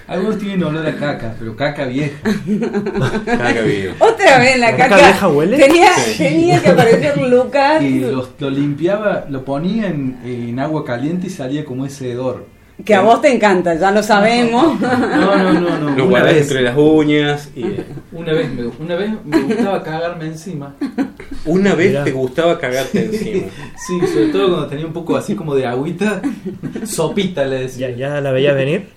Algunos 0.08 0.38
tienen 0.38 0.64
olor 0.64 0.86
a 0.86 0.96
caca, 0.96 1.34
pero 1.40 1.56
caca 1.56 1.86
vieja. 1.86 2.16
Caga 3.26 3.62
bien. 3.62 3.96
Otra 4.00 4.38
vez 4.40 4.60
la 4.60 4.72
¿La 4.72 4.78
caca. 4.78 4.90
caca 4.90 5.06
vieja 5.08 5.28
huele? 5.30 5.58
Tenía, 5.58 5.94
Sí. 5.98 6.18
tenía 6.24 6.62
que 6.62 6.70
aparecer 6.70 7.18
Lucas. 7.18 7.82
Y 7.82 8.00
lo, 8.02 8.28
lo 8.38 8.50
limpiaba, 8.52 9.26
lo 9.30 9.44
ponía 9.44 9.88
en, 9.88 10.20
en 10.24 10.60
agua 10.60 10.86
caliente 10.86 11.28
y 11.28 11.30
salía 11.32 11.66
como 11.66 11.86
ese 11.88 12.12
hedor. 12.12 12.46
Que 12.84 12.94
a 12.94 13.02
vos 13.02 13.22
te 13.22 13.34
encanta, 13.34 13.74
ya 13.76 13.90
lo 13.90 14.04
sabemos. 14.04 14.80
No, 14.80 15.36
no, 15.38 15.54
no, 15.54 15.80
no. 15.80 15.96
Lo 15.96 16.08
guardás 16.10 16.36
entre 16.36 16.62
las 16.62 16.76
uñas 16.78 17.50
y 17.56 17.64
una 18.12 18.34
vez, 18.34 18.52
me, 18.54 18.66
una 18.68 18.96
vez 18.96 19.12
me 19.24 19.40
gustaba 19.42 19.82
cagarme 19.82 20.26
encima. 20.26 20.76
una 21.46 21.74
vez 21.74 21.90
Mirá. 21.92 22.04
te 22.04 22.12
gustaba 22.12 22.60
cagarte 22.60 23.06
encima. 23.06 23.48
Sí, 23.88 24.00
sobre 24.14 24.28
todo 24.28 24.50
cuando 24.50 24.68
tenía 24.68 24.86
un 24.86 24.94
poco 24.94 25.16
así 25.16 25.36
como 25.36 25.56
de 25.56 25.66
agüita. 25.66 26.22
Sopita 26.86 27.46
le 27.46 27.60
decía. 27.62 27.90
¿Ya, 27.92 27.96
ya 27.96 28.22
la 28.22 28.32
veías 28.32 28.54
venir? 28.56 28.90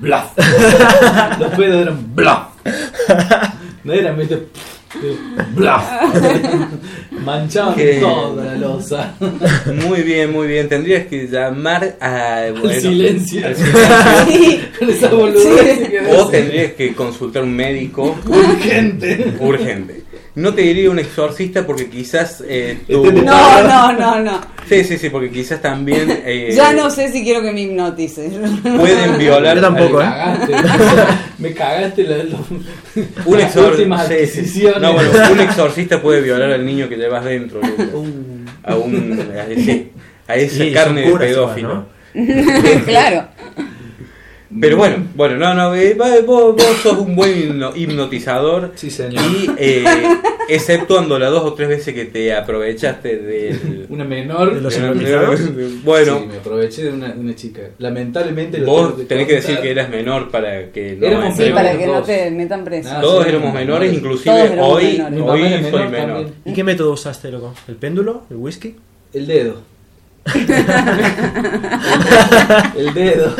Bluff. 0.00 0.36
Los 1.38 1.52
pedos 1.54 1.82
eran 1.82 2.14
bluff. 2.14 2.38
No 3.84 3.92
eran 3.92 4.16
medio 4.16 4.40
bluff. 5.54 5.82
Manchaban 7.24 7.74
Que- 7.74 7.98
toda 8.00 8.44
la 8.44 8.54
losa. 8.56 9.14
Muy 9.86 10.02
bien, 10.02 10.32
muy 10.32 10.46
bien. 10.48 10.68
Tendrías 10.68 11.06
que 11.06 11.26
llamar 11.28 11.96
a 12.00 12.46
bueno, 12.52 12.70
El 12.70 12.80
silencio. 12.80 13.46
al 13.46 13.56
silencio. 13.56 13.84
Sí. 14.26 14.60
Con 14.78 14.90
esa 14.90 15.08
boludez 15.08 15.88
que 15.88 16.00
O 16.16 16.28
tendrías 16.28 16.72
que 16.72 16.94
consultar 16.94 17.42
un 17.42 17.54
médico 17.54 18.16
Urgente. 18.26 19.34
urgente. 19.40 20.02
No 20.36 20.52
te 20.54 20.60
diría 20.62 20.90
un 20.90 20.98
exorcista 20.98 21.66
porque 21.66 21.88
quizás 21.88 22.42
eh, 22.46 22.78
tu- 22.86 23.04
Este 23.08 23.22
No, 23.22 23.62
no, 23.62 23.92
no, 23.92 24.20
no. 24.20 24.40
Sí, 24.68 24.84
sí, 24.84 24.98
sí, 24.98 25.08
porque 25.10 25.30
quizás 25.30 25.60
también 25.62 26.22
eh, 26.24 26.52
Ya 26.54 26.72
no 26.72 26.90
sé 26.90 27.10
si 27.10 27.24
quiero 27.24 27.40
que 27.42 27.52
me 27.52 27.62
hipnotices. 27.62 28.32
pueden 28.62 29.16
violar 29.18 29.56
Yo 29.56 29.62
tampoco, 29.62 29.98
al- 30.00 30.06
¿eh? 30.06 30.10
Cagaste. 30.50 30.54
Me 31.38 31.52
cagaste 31.54 32.02
la, 32.04 32.16
lo- 32.24 32.44
Un 33.24 33.38
las 33.38 33.56
exor- 33.56 33.70
últimas 33.72 34.06
sí, 34.06 34.14
sí. 34.14 34.14
adquisiciones. 34.40 34.80
No, 34.82 34.92
bueno, 34.92 35.10
un 35.32 35.40
exorcista 35.40 36.00
puede 36.02 36.20
violar 36.20 36.52
al 36.52 36.64
niño 36.66 36.88
que 36.88 36.96
llevas 36.96 37.24
dentro, 37.24 37.60
Lucas. 37.62 37.86
a 38.62 38.74
un 38.76 39.26
a, 39.38 39.54
sí, 39.54 39.90
a 40.28 40.34
esa 40.36 40.64
Sí, 40.64 40.72
carne 40.72 41.02
de 41.02 41.16
pedófilo. 41.16 41.86
igual, 42.14 42.84
claro. 42.84 43.28
Pero 44.60 44.76
bueno, 44.76 45.04
bueno, 45.16 45.36
no, 45.38 45.54
no, 45.54 45.74
eh, 45.74 45.94
vos, 46.24 46.54
vos 46.54 46.76
sos 46.82 46.98
un 46.98 47.16
buen 47.16 47.32
hipno- 47.34 47.72
hipnotizador. 47.74 48.72
Sí, 48.76 48.90
señor. 48.90 49.22
Y 49.32 49.50
eh, 49.58 49.84
exceptuando 50.48 51.18
las 51.18 51.30
dos 51.30 51.42
o 51.44 51.54
tres 51.54 51.68
veces 51.68 51.92
que 51.94 52.04
te 52.04 52.32
aprovechaste 52.32 53.16
del... 53.18 53.86
Una 53.90 54.04
menor. 54.04 54.54
De 54.54 54.60
los 54.60 54.72
de 54.74 54.80
una- 54.80 54.88
hipnotizados. 54.92 55.82
Bueno, 55.84 56.18
Sí, 56.20 56.26
me 56.26 56.36
aproveché 56.36 56.84
de 56.84 56.92
una, 56.92 57.08
de 57.12 57.20
una 57.20 57.34
chica. 57.34 57.62
Lamentablemente 57.78 58.58
lo 58.58 58.66
vos 58.66 58.94
tengo 58.96 59.08
tenés 59.08 59.26
que 59.26 59.34
decir 59.34 59.58
que 59.58 59.70
eras 59.70 59.88
menor 59.90 60.30
para 60.30 60.70
que 60.70 60.96
no... 60.96 61.06
Éramos 61.06 61.36
Sí, 61.36 61.42
Éramos 61.42 61.62
para 61.62 61.78
que 61.78 61.86
no 61.86 62.02
te 62.02 62.30
metan 62.30 62.64
preso. 62.64 62.90
Ah, 62.92 63.00
Todos 63.00 63.24
sí, 63.24 63.30
éramos 63.30 63.52
menores, 63.54 63.90
menores. 63.90 63.92
inclusive 63.94 64.34
Todos 64.34 64.50
éramos 64.52 64.74
hoy, 64.76 64.84
menores. 64.98 65.18
Mamá 65.18 65.32
hoy 65.32 65.40
era 65.42 65.50
soy 65.62 65.62
menor 65.72 65.90
menor. 65.90 66.26
¿Y 66.44 66.52
qué 66.52 66.64
método 66.64 66.92
usaste, 66.92 67.30
loco? 67.32 67.54
¿El 67.66 67.74
péndulo? 67.76 68.22
¿El 68.30 68.36
whisky? 68.36 68.76
El 69.12 69.26
dedo. 69.26 69.62
El 72.76 72.94
dedo. 72.94 73.34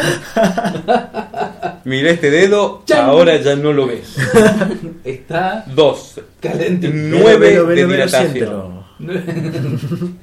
Mirá 1.84 2.10
este 2.10 2.30
dedo, 2.30 2.82
Chan. 2.86 3.04
ahora 3.04 3.36
ya 3.40 3.56
no 3.56 3.72
lo 3.72 3.86
ves. 3.86 4.16
Está 5.04 5.64
Dos. 5.74 6.20
caliente. 6.40 6.90
Nueve 6.92 7.50
Velo, 7.50 7.66
velo, 7.66 7.66
de 7.66 7.74
velo, 7.74 7.76
velo, 7.88 7.88
dilatación. 7.88 8.86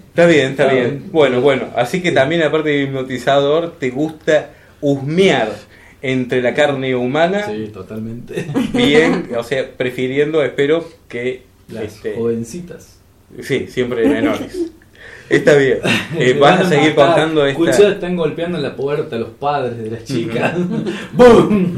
Está 0.10 0.26
bien, 0.26 0.52
está 0.52 0.67
bien. 0.71 1.10
Bueno, 1.12 1.41
bueno. 1.41 1.67
Así 1.76 2.02
que 2.02 2.12
también, 2.12 2.43
aparte 2.43 2.69
de 2.69 2.84
hipnotizador, 2.84 3.73
te 3.80 3.89
gusta 3.91 4.52
husmear 4.82 5.52
entre 6.02 6.41
la 6.41 6.54
carne 6.54 6.95
humana. 6.95 7.45
Sí, 7.47 7.69
totalmente. 7.73 8.45
Bien, 8.73 9.30
o 9.38 9.43
sea, 9.43 9.69
prefiriendo, 9.76 10.43
espero 10.43 10.88
que. 11.08 11.43
Las 11.69 11.84
este, 11.86 12.13
jovencitas. 12.15 12.99
sí, 13.41 13.67
siempre 13.69 14.06
menores. 14.08 14.71
Está 15.29 15.55
bien. 15.55 15.79
Eh, 16.15 16.38
vas 16.39 16.59
van 16.59 16.67
a 16.67 16.69
seguir 16.69 16.89
matar. 16.91 17.07
contando 17.07 17.45
esta. 17.45 17.89
están 17.89 18.15
golpeando 18.15 18.57
en 18.57 18.63
la 18.63 18.75
puerta 18.75 19.17
los 19.17 19.29
padres 19.29 19.77
de 19.79 19.89
las 19.89 20.03
chicas. 20.03 20.53
¡Bum! 21.12 21.75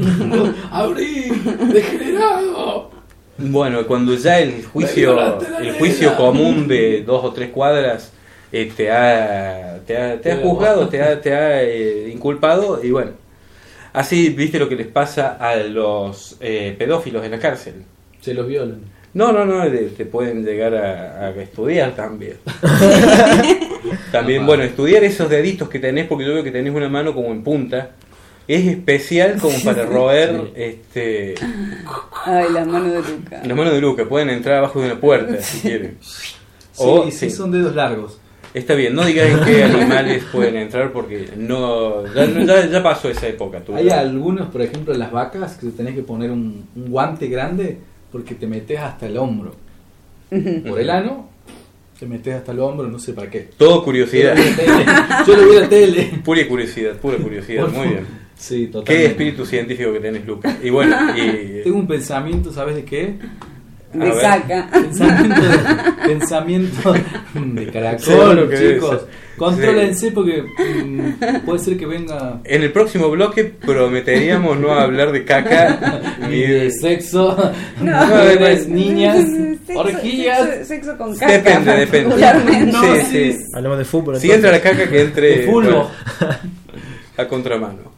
¡Abrí! 0.70 1.30
¡Degenerado! 1.72 2.90
Bueno, 3.38 3.86
cuando 3.86 4.14
ya 4.14 4.38
el 4.40 4.64
juicio, 4.64 5.38
el 5.60 5.72
juicio 5.74 6.16
común 6.16 6.68
de 6.68 7.02
dos 7.02 7.24
o 7.24 7.32
tres 7.32 7.50
cuadras 7.50 8.12
eh, 8.52 8.72
te 8.74 8.90
ha, 8.90 9.80
te 9.86 9.96
ha, 9.96 10.20
te 10.20 10.32
ha 10.32 10.36
Te 10.36 10.42
juzgado, 10.42 10.88
te 10.88 11.02
ha, 11.02 11.20
te 11.20 11.34
ha 11.34 11.62
eh, 11.62 12.08
inculpado 12.10 12.82
y 12.82 12.90
bueno, 12.90 13.10
así 13.92 14.30
viste 14.30 14.58
lo 14.58 14.68
que 14.68 14.76
les 14.76 14.86
pasa 14.86 15.36
a 15.38 15.56
los 15.56 16.36
eh, 16.40 16.74
pedófilos 16.78 17.24
en 17.24 17.32
la 17.32 17.38
cárcel. 17.38 17.74
Se 18.20 18.32
los 18.32 18.46
violan. 18.46 18.80
No, 19.16 19.32
no, 19.32 19.46
no, 19.46 19.62
te, 19.70 20.04
pueden 20.04 20.44
llegar 20.44 20.74
a, 20.74 21.28
a 21.28 21.30
estudiar 21.30 21.94
también. 21.94 22.36
también, 24.12 24.44
bueno, 24.44 24.62
estudiar 24.62 25.04
esos 25.04 25.30
deditos 25.30 25.70
que 25.70 25.78
tenés, 25.78 26.06
porque 26.06 26.26
yo 26.26 26.34
veo 26.34 26.44
que 26.44 26.50
tenés 26.50 26.74
una 26.74 26.90
mano 26.90 27.14
como 27.14 27.28
en 27.28 27.42
punta. 27.42 27.92
Es 28.46 28.66
especial 28.66 29.38
como 29.40 29.58
para 29.64 29.86
roer 29.86 30.50
este, 30.54 31.34
Ay, 32.26 32.44
las 32.52 32.66
manos 32.66 32.92
de 32.92 32.98
Luca. 33.10 33.42
las 33.42 33.56
manos 33.56 33.72
de 33.72 33.80
Luca. 33.80 34.04
Pueden 34.04 34.28
entrar 34.28 34.58
abajo 34.58 34.80
de 34.80 34.86
una 34.92 35.00
puerta 35.00 35.40
si 35.40 35.60
quieren. 35.60 35.96
O, 36.76 37.06
sí, 37.06 37.12
sí, 37.12 37.30
son 37.30 37.50
dedos 37.52 37.74
largos. 37.74 38.20
Está 38.52 38.74
bien, 38.74 38.94
no 38.94 39.02
digas 39.02 39.30
en 39.30 39.44
qué 39.46 39.64
animales 39.64 40.24
pueden 40.30 40.56
entrar 40.56 40.92
porque 40.92 41.30
no 41.38 42.06
ya, 42.14 42.26
no- 42.26 42.44
ya, 42.44 42.66
ya 42.66 42.82
pasó 42.82 43.08
esa 43.08 43.28
época. 43.28 43.60
Tú, 43.60 43.74
Hay 43.74 43.88
algunos, 43.88 44.48
por 44.48 44.60
ejemplo, 44.60 44.92
las 44.92 45.10
vacas, 45.10 45.56
que 45.56 45.68
tenés 45.68 45.94
que 45.94 46.02
poner 46.02 46.30
un, 46.30 46.66
un 46.76 46.90
guante 46.90 47.28
grande 47.28 47.78
porque 48.12 48.34
te 48.34 48.46
metes 48.46 48.78
hasta 48.78 49.06
el 49.06 49.16
hombro. 49.16 49.54
Por 50.28 50.80
el 50.80 50.90
ano, 50.90 51.28
te 51.98 52.06
metes 52.06 52.34
hasta 52.34 52.52
el 52.52 52.60
hombro, 52.60 52.88
no 52.88 52.98
sé 52.98 53.12
para 53.12 53.30
qué. 53.30 53.48
Todo 53.56 53.84
curiosidad. 53.84 54.36
Yo 55.26 55.36
lo 55.36 55.48
vi 55.48 55.56
en 55.56 55.62
la 55.62 55.68
tele. 55.68 56.10
Pura 56.24 56.46
curiosidad, 56.48 56.96
pura 56.96 57.16
curiosidad. 57.18 57.68
Muy 57.68 57.88
bien. 57.88 58.06
Sí, 58.36 58.66
Qué 58.66 58.72
totalmente. 58.72 59.06
espíritu 59.06 59.46
científico 59.46 59.92
que 59.92 60.00
tenés, 60.00 60.26
Lucas. 60.26 60.56
Y 60.62 60.68
bueno, 60.70 60.96
y, 61.16 61.62
Tengo 61.62 61.78
un 61.78 61.86
pensamiento, 61.86 62.52
¿sabes 62.52 62.76
de 62.76 62.84
qué? 62.84 63.14
De 63.92 63.98
ver. 64.10 64.20
caca. 64.20 64.68
Pensamiento 64.72 65.40
de, 65.42 65.58
pensamiento 66.06 66.92
de 67.34 67.66
caracol, 67.70 68.48
que 68.50 68.74
chicos. 68.74 69.00
Contrólense 69.36 70.10
porque 70.12 70.42
mm, 70.42 71.44
puede 71.44 71.58
ser 71.58 71.76
que 71.76 71.84
venga 71.84 72.40
en 72.44 72.62
el 72.62 72.72
próximo 72.72 73.10
bloque 73.10 73.44
prometeríamos 73.44 74.58
no 74.58 74.72
hablar 74.72 75.12
de 75.12 75.26
caca 75.26 76.00
ni 76.30 76.40
de 76.40 76.70
sexo, 76.70 77.36
No, 77.82 78.06
mujeres, 78.06 78.66
niñas, 78.66 79.18
Sexo- 79.66 79.78
orgías. 79.78 80.38
Sexo, 80.48 80.64
sexo 80.64 80.96
con 80.98 81.14
caca. 81.16 81.32
Depende, 81.32 81.72
depende. 81.76 82.16
Sí, 82.72 83.32
sí. 83.34 83.38
Hablamos 83.54 83.78
de 83.78 83.84
fútbol. 83.84 84.18
Si 84.18 84.30
entra 84.30 84.50
la 84.52 84.60
caca, 84.60 84.88
que 84.88 85.02
entre 85.02 85.38
De 85.40 85.46
fulbo. 85.46 85.60
bueno, 85.70 85.90
a 87.18 87.26
contramano. 87.28 87.95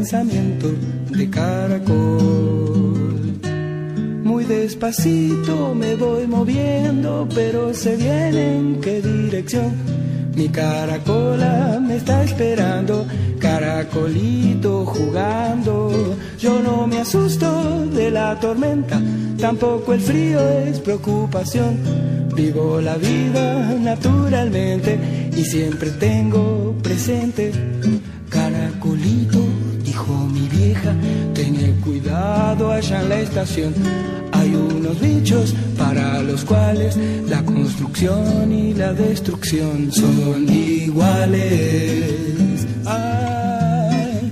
Pensamiento 0.00 0.68
de 1.10 1.28
caracol. 1.28 1.84
Muy 4.24 4.44
despacito 4.46 5.74
me 5.74 5.94
voy 5.94 6.26
moviendo, 6.26 7.28
pero 7.34 7.74
sé 7.74 7.96
bien 7.96 8.34
en 8.34 8.80
qué 8.80 9.02
dirección. 9.02 9.72
Mi 10.34 10.48
caracola 10.48 11.78
me 11.86 11.96
está 11.96 12.24
esperando, 12.24 13.06
caracolito 13.38 14.86
jugando. 14.86 16.16
Yo 16.38 16.62
no 16.62 16.86
me 16.86 17.00
asusto 17.00 17.84
de 17.88 18.10
la 18.10 18.40
tormenta, 18.40 18.98
tampoco 19.38 19.92
el 19.92 20.00
frío 20.00 20.40
es 20.60 20.80
preocupación. 20.80 21.76
Vivo 22.34 22.80
la 22.80 22.96
vida 22.96 23.74
naturalmente 23.78 24.98
y 25.36 25.44
siempre 25.44 25.90
tengo 25.90 26.74
presente. 26.82 27.79
En 32.98 33.08
la 33.08 33.20
estación. 33.20 33.72
Hay 34.32 34.54
unos 34.54 35.00
bichos 35.00 35.54
para 35.78 36.22
los 36.22 36.44
cuales 36.44 36.96
la 37.28 37.44
construcción 37.44 38.50
y 38.52 38.74
la 38.74 38.92
destrucción 38.92 39.92
son 39.92 40.48
iguales. 40.48 42.04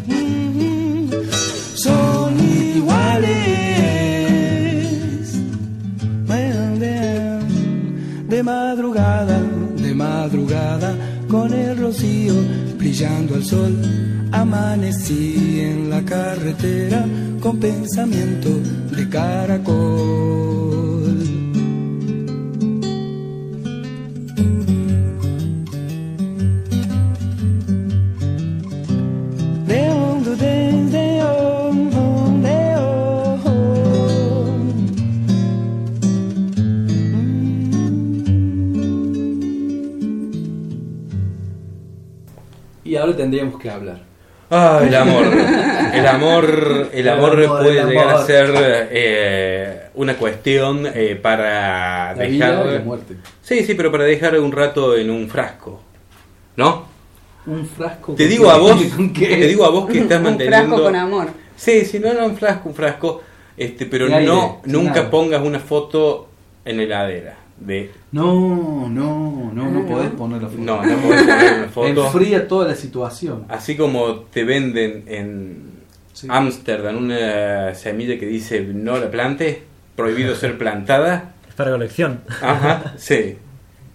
Mm, 0.08 1.10
son 1.74 2.34
iguales. 2.40 3.38
De 8.28 8.42
madrugada, 8.42 9.40
de 9.76 9.94
madrugada, 9.94 10.94
con 11.28 11.52
el 11.52 11.78
rocío 11.78 12.34
brillando 12.76 13.34
al 13.36 13.44
sol, 13.44 13.74
amanecí 14.40 15.60
en 15.60 15.90
la 15.90 16.04
carretera 16.04 17.04
con 17.40 17.58
pensamiento 17.58 18.50
de 18.96 19.08
caracol. 19.08 20.38
Y 42.84 42.96
ahora 42.96 43.14
tendríamos 43.14 43.60
que 43.60 43.68
hablar. 43.68 44.07
Ah, 44.50 44.80
el 44.82 44.94
amor. 44.94 45.24
El 45.94 46.06
amor, 46.06 46.44
el 46.92 46.98
El 47.00 47.08
amor 47.08 47.46
puede 47.48 47.80
el 47.80 47.88
llegar 47.88 48.10
a 48.10 48.24
ser 48.26 48.50
eh, 48.90 49.82
una 49.94 50.16
cuestión 50.16 50.86
eh, 50.86 51.18
para 51.20 52.14
La 52.14 52.24
vida 52.24 52.50
dejar. 52.50 52.66
y 52.66 52.72
la 52.74 52.78
muerte. 52.80 53.14
Sí, 53.42 53.64
sí, 53.64 53.74
pero 53.74 53.90
para 53.90 54.04
dejar 54.04 54.38
un 54.38 54.52
rato 54.52 54.96
en 54.96 55.10
un 55.10 55.28
frasco. 55.28 55.80
¿No? 56.56 56.86
Un 57.46 57.66
frasco. 57.66 58.14
Te 58.14 58.24
con 58.24 58.30
digo 58.30 58.44
qué- 58.44 58.50
a 58.50 58.56
vos, 58.58 58.76
te 59.18 59.46
digo 59.46 59.64
a 59.64 59.70
vos 59.70 59.88
que 59.88 59.98
estás 60.00 60.18
Un 60.18 60.24
manteniendo. 60.24 60.66
frasco 60.66 60.82
con 60.84 60.96
amor. 60.96 61.28
Sí, 61.56 61.84
sí, 61.86 61.98
no, 61.98 62.12
no, 62.12 62.26
un 62.26 62.36
frasco, 62.36 62.68
un 62.68 62.74
frasco. 62.74 63.22
Este, 63.56 63.86
pero 63.86 64.04
aire, 64.06 64.24
no, 64.26 64.60
nunca 64.66 64.96
nada. 65.00 65.10
pongas 65.10 65.42
una 65.42 65.58
foto 65.58 66.28
en 66.64 66.76
la 66.76 66.82
heladera. 66.84 67.36
De, 67.60 67.90
No, 68.12 68.88
no, 68.88 69.50
no, 69.52 69.70
no 69.70 69.86
podés 69.86 70.10
poner 70.10 70.42
la 70.42 70.48
foto. 70.48 70.60
no, 70.62 70.82
no 70.84 70.96
podés 70.98 71.22
poner 71.22 71.54
una 71.58 71.68
foto. 71.72 71.86
Enfría 72.06 72.46
toda 72.48 72.68
la 72.68 72.74
situación. 72.74 73.44
Así 73.48 73.76
como 73.76 74.20
te 74.20 74.44
venden 74.44 75.04
en 75.06 75.78
Ámsterdam 76.28 76.96
una 76.96 77.74
semilla 77.74 78.18
que 78.18 78.26
dice 78.26 78.60
no 78.60 78.98
la 78.98 79.10
plante, 79.10 79.62
prohibido 79.96 80.34
ser 80.34 80.56
plantada. 80.58 81.34
Es 81.48 81.54
para 81.54 81.70
colección. 81.72 82.20
Ajá, 82.40 82.94
sí. 82.96 83.36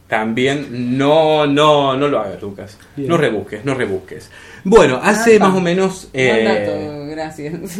También 0.07 0.97
no, 0.97 1.47
no, 1.47 1.95
no 1.97 2.07
lo 2.07 2.19
hagas, 2.19 2.39
Lucas. 2.41 2.77
Bien. 2.95 3.09
No 3.09 3.17
rebusques, 3.17 3.65
no 3.65 3.73
rebusques. 3.73 4.29
Bueno, 4.63 4.99
hace 5.01 5.37
Apa. 5.37 5.47
más 5.47 5.57
o 5.57 5.61
menos. 5.61 6.09
Eh, 6.13 7.02
gracias. 7.15 7.53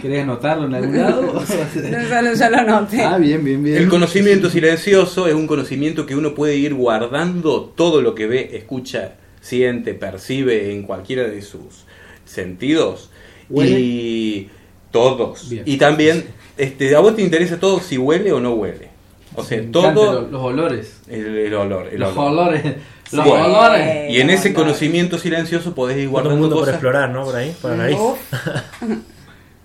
¿Querés 0.00 0.22
anotarlo 0.22 0.66
en 0.66 0.74
algún 0.74 0.96
lado? 0.96 1.44
ya, 2.10 2.22
lo, 2.22 2.34
ya 2.34 2.50
lo 2.50 2.56
anoté. 2.56 3.02
ah, 3.02 3.18
bien, 3.18 3.44
bien, 3.44 3.62
bien. 3.62 3.76
El 3.76 3.88
conocimiento 3.88 4.50
silencioso 4.50 5.28
es 5.28 5.34
un 5.34 5.46
conocimiento 5.46 6.06
que 6.06 6.16
uno 6.16 6.34
puede 6.34 6.56
ir 6.56 6.74
guardando 6.74 7.64
todo 7.76 8.00
lo 8.02 8.14
que 8.14 8.26
ve, 8.26 8.50
escucha, 8.54 9.14
siente, 9.40 9.94
percibe 9.94 10.72
en 10.72 10.82
cualquiera 10.82 11.24
de 11.24 11.42
sus 11.42 11.84
sentidos. 12.24 13.10
¿Huele? 13.48 13.80
Y 13.80 14.50
todos. 14.90 15.48
Bien. 15.48 15.62
Y 15.66 15.76
también, 15.76 16.24
este, 16.56 16.94
¿a 16.94 17.00
vos 17.00 17.14
te 17.14 17.22
interesa 17.22 17.58
todo 17.60 17.80
si 17.80 17.98
huele 17.98 18.32
o 18.32 18.40
no 18.40 18.54
huele? 18.54 18.95
O 19.36 19.44
sea, 19.44 19.58
Me 19.58 19.64
todo 19.68 20.20
los, 20.22 20.30
los 20.32 20.42
olores. 20.42 21.00
el, 21.08 21.36
el 21.38 21.54
olor. 21.54 21.88
El 21.92 22.00
los 22.00 22.16
olor. 22.16 22.30
olores. 22.48 22.74
Los 23.12 23.24
Bueno, 23.24 23.44
olores. 23.46 24.10
Y 24.10 24.20
en 24.20 24.30
ese 24.30 24.52
conocimiento 24.52 25.18
silencioso 25.18 25.74
podés 25.74 25.96
ir 25.98 26.04
Todo 26.04 26.06
el 26.06 26.10
guardando 26.10 26.36
mundo 26.40 26.56
por 26.56 26.60
cosas. 26.64 26.74
explorar, 26.74 27.10
¿no? 27.10 27.24
Por 27.24 27.36
ahí, 27.36 27.54
por 27.62 27.70
la 27.72 27.76
nariz. 27.76 27.98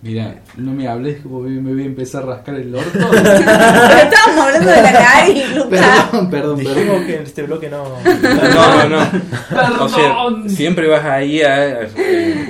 Mira, 0.03 0.35
no 0.57 0.71
me 0.73 0.87
hables 0.87 1.21
como 1.21 1.41
me 1.41 1.73
voy 1.73 1.83
a 1.83 1.85
empezar 1.85 2.23
a 2.23 2.25
rascar 2.27 2.55
el 2.55 2.73
orto. 2.73 2.89
Pero 3.11 3.19
estábamos 3.21 4.45
hablando 4.45 4.71
de 4.71 4.81
la 4.81 4.91
nariz, 4.93 5.45
Lucas. 5.55 5.69
perdón, 6.09 6.29
perdón, 6.31 6.57
Dijimos 6.57 6.83
perdón. 6.85 7.05
que 7.05 7.15
en 7.17 7.21
este 7.23 7.43
bloque 7.43 7.69
no. 7.69 7.83
No, 7.93 8.89
no, 8.89 8.89
no. 8.89 9.83
O 9.83 9.89
sea, 9.89 10.15
siempre 10.47 10.87
vas 10.87 11.05
ahí 11.05 11.43
a. 11.43 11.53
a- 11.65 11.87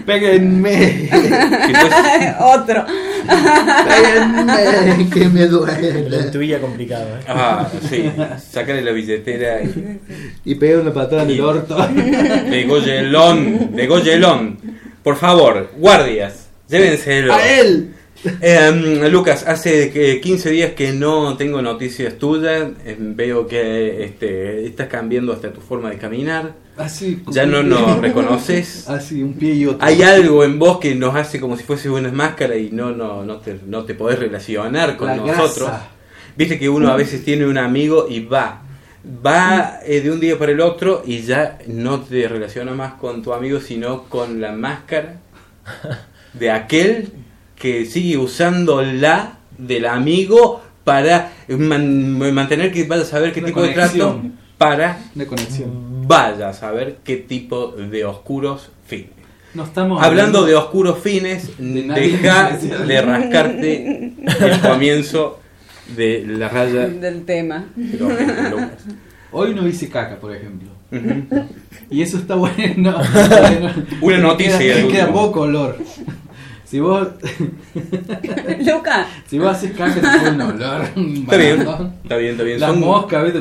Péguenme. 0.06 1.10
Otro. 2.40 2.86
Péguenme, 3.88 5.10
que 5.10 5.30
me 5.30 5.46
Lo 5.48 5.60
duele. 5.60 6.18
intuía 6.26 6.60
complicado, 6.62 7.06
¿eh? 7.18 7.24
Ah, 7.28 7.68
sí. 7.90 8.12
Sácale 8.50 8.82
la 8.82 8.92
billetera 8.92 9.62
y. 9.62 10.00
Y 10.46 10.56
pega 10.56 10.80
una 10.80 10.94
patada 10.94 11.24
en 11.24 11.32
el 11.32 11.42
orto. 11.42 11.76
De 11.86 12.66
Goyelón, 12.68 13.76
de 13.76 13.88
Goyelón. 13.88 14.58
Por 15.04 15.16
favor, 15.18 15.72
guardias, 15.78 16.41
llévenselo. 16.72 17.34
¡A 17.34 17.48
él! 17.60 17.94
Eh, 18.42 19.10
Lucas, 19.10 19.46
hace 19.48 19.90
que 19.92 20.22
15 20.22 20.52
días 20.52 20.72
que 20.74 20.94
no 20.94 21.36
tengo 21.38 21.62
noticias 21.62 22.18
tuyas. 22.18 22.70
Eh, 22.86 22.96
veo 23.00 23.48
que 23.48 24.04
este, 24.04 24.66
estás 24.66 24.88
cambiando 24.88 25.34
hasta 25.34 25.52
tu 25.52 25.62
forma 25.62 25.90
de 25.90 25.98
caminar. 25.98 26.54
Así. 26.78 27.22
Ya 27.28 27.46
no 27.46 27.64
nos 27.64 28.00
reconoces. 28.00 28.88
Así, 28.90 29.24
un 29.24 29.34
pie 29.34 29.54
y 29.56 29.66
otro. 29.66 29.86
Hay 29.86 30.02
algo 30.04 30.44
en 30.44 30.60
vos 30.60 30.80
que 30.80 30.94
nos 30.96 31.16
hace 31.16 31.40
como 31.40 31.58
si 31.58 31.64
fuese 31.64 31.90
una 31.90 32.12
máscara 32.12 32.56
y 32.56 32.70
no, 32.72 32.92
no, 32.92 33.24
no, 33.24 33.38
te, 33.38 33.58
no 33.66 33.84
te 33.86 33.96
podés 33.96 34.20
relacionar 34.20 34.98
con 34.98 35.08
La 35.08 35.16
nosotros. 35.18 35.70
grasa. 35.70 35.90
Viste 36.36 36.58
que 36.60 36.70
uno 36.70 36.92
a 36.92 36.96
veces 36.96 37.24
tiene 37.24 37.46
un 37.46 37.58
amigo 37.58 38.08
y 38.10 38.26
va. 38.26 38.62
Va 39.26 39.80
eh, 39.84 40.00
de 40.02 40.12
un 40.12 40.20
día 40.20 40.38
para 40.38 40.52
el 40.52 40.62
otro 40.62 41.02
y 41.06 41.22
ya 41.22 41.58
no 41.68 42.02
te 42.02 42.28
relaciona 42.28 42.72
más 42.74 42.94
con 42.94 43.24
tu 43.24 43.34
amigo, 43.34 43.60
sino 43.60 44.04
con 44.04 44.40
la 44.40 44.52
máscara 44.52 45.20
de 46.34 46.52
aquel 46.52 47.10
que 47.56 47.86
sigue 47.86 48.18
usando 48.18 48.82
la 48.82 49.38
del 49.58 49.86
amigo 49.86 50.62
para 50.84 51.32
man- 51.50 52.18
mantener 52.34 52.72
que 52.72 52.84
vaya 52.86 53.04
a 53.04 53.06
saber 53.06 53.32
qué 53.34 53.40
Una 53.40 53.48
tipo 53.50 53.62
de 53.62 53.70
trato 53.70 54.22
para 54.58 55.00
conexión. 55.28 56.08
vaya 56.08 56.50
a 56.50 56.54
saber 56.54 56.98
qué 57.04 57.18
tipo 57.18 57.68
de 57.72 58.06
oscuros 58.06 58.72
fines. 58.86 59.10
No 59.54 59.64
estamos 59.66 60.02
Hablando 60.02 60.46
de 60.46 60.56
oscuros 60.56 61.00
fines, 61.00 61.50
nadie 61.60 62.18
deja 62.18 62.58
de 62.58 63.02
rascarte 63.02 64.14
el 64.26 64.60
comienzo 64.62 65.40
de 65.96 66.24
la 66.26 66.48
raya 66.48 66.88
Del 66.88 67.26
tema. 67.26 67.66
de. 67.76 68.68
Hoy 69.34 69.54
no 69.54 69.68
hice 69.68 69.90
caca, 69.90 70.18
por 70.20 70.34
ejemplo. 70.36 70.70
Y 71.90 72.02
eso 72.02 72.18
está 72.18 72.36
bueno. 72.36 72.98
Una 74.02 74.18
noticia. 74.20 74.58
Queda, 74.58 74.76
de 74.76 74.88
queda 74.88 75.12
poco 75.12 75.42
olor. 75.42 75.78
Si 76.72 76.80
vos, 76.80 77.06
Lucas. 78.66 79.08
si 79.30 79.38
vos 79.40 79.50
haces 79.52 79.72
caca, 79.72 79.94
te 79.94 80.00
pone 80.02 80.30
un 80.32 80.42
olor. 80.42 80.82
Está 80.86 81.36
bien, 81.38 81.62
está 81.62 82.16
bien, 82.18 82.32
está 82.32 82.44
bien. 82.44 82.60
Las 82.62 82.70
Son- 82.70 82.80
moscas, 82.80 83.24
¿viste? 83.26 83.40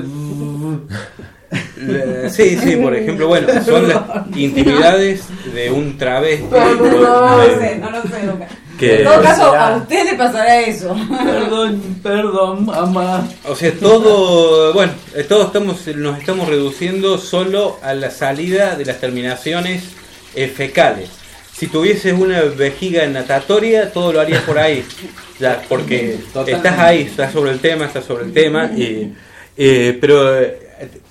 Eh, 1.78 2.28
Sí, 2.30 2.56
sí, 2.58 2.76
por 2.76 2.94
ejemplo, 2.94 3.28
bueno, 3.28 3.48
son 3.64 3.88
las 3.88 4.00
intimidades 4.36 5.22
de 5.54 5.70
un 5.70 5.96
travesti. 5.96 6.44
No 6.50 7.36
lo 7.36 7.58
sé, 7.58 7.78
no 7.78 7.90
lo 7.90 8.02
sé, 8.02 8.26
Lucas. 8.26 8.48
que- 8.78 8.98
En 8.98 9.04
todo 9.04 9.22
caso, 9.22 9.54
a 9.54 9.76
usted 9.76 10.04
le 10.10 10.14
pasará 10.16 10.60
eso. 10.62 10.96
Perdón, 11.24 11.80
perdón, 12.02 12.66
mamá. 12.66 13.26
O 13.48 13.54
sea, 13.54 13.72
todo, 13.74 14.72
bueno, 14.74 14.92
eh, 15.14 15.22
todos 15.24 15.46
estamos, 15.46 15.86
nos 15.96 16.18
estamos 16.18 16.48
reduciendo 16.48 17.16
solo 17.18 17.78
a 17.82 17.94
la 17.94 18.10
salida 18.10 18.74
de 18.76 18.84
las 18.86 18.98
terminaciones 19.00 19.84
eh, 20.34 20.46
fecales. 20.48 21.10
Si 21.60 21.66
tuvieses 21.66 22.14
una 22.14 22.40
vejiga 22.40 23.06
natatoria, 23.06 23.92
todo 23.92 24.14
lo 24.14 24.20
harías 24.22 24.42
por 24.44 24.58
ahí, 24.58 24.82
ya, 25.38 25.60
porque 25.68 26.16
Totalmente. 26.32 26.52
estás 26.68 26.78
ahí, 26.78 27.02
estás 27.02 27.32
sobre 27.34 27.50
el 27.50 27.58
tema, 27.60 27.84
estás 27.84 28.06
sobre 28.06 28.24
el 28.24 28.32
tema, 28.32 28.70
y, 28.74 29.12
eh, 29.58 29.98
pero 30.00 30.40
eh, 30.40 30.56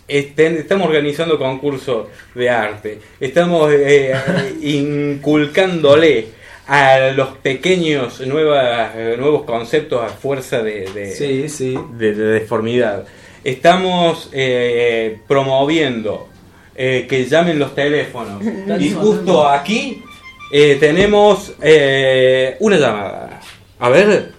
estamos 0.07 0.87
organizando 0.87 1.37
concursos 1.37 2.07
de 2.33 2.49
arte, 2.49 2.97
estamos 3.19 3.71
eh, 3.71 4.15
inculcándole 4.63 6.29
a 6.65 7.11
los 7.15 7.29
pequeños 7.37 8.19
nuevas, 8.21 8.95
nuevos 9.19 9.43
conceptos 9.43 10.03
a 10.03 10.09
fuerza 10.09 10.63
de, 10.63 10.89
de- 10.91 11.11
Sí, 11.15 11.47
sí. 11.47 11.77
de, 11.95 12.15
de 12.15 12.25
deformidad. 12.39 13.05
Estamos 13.43 14.29
eh, 14.33 15.19
promoviendo 15.27 16.27
eh, 16.75 17.05
que 17.07 17.25
llamen 17.25 17.59
los 17.59 17.75
teléfonos. 17.75 18.43
Y 18.79 18.89
justo 18.91 19.47
aquí 19.47 20.03
eh, 20.51 20.77
tenemos 20.79 21.53
eh, 21.61 22.57
una 22.59 22.77
llamada. 22.77 23.39
A 23.79 23.89
ver. 23.89 24.33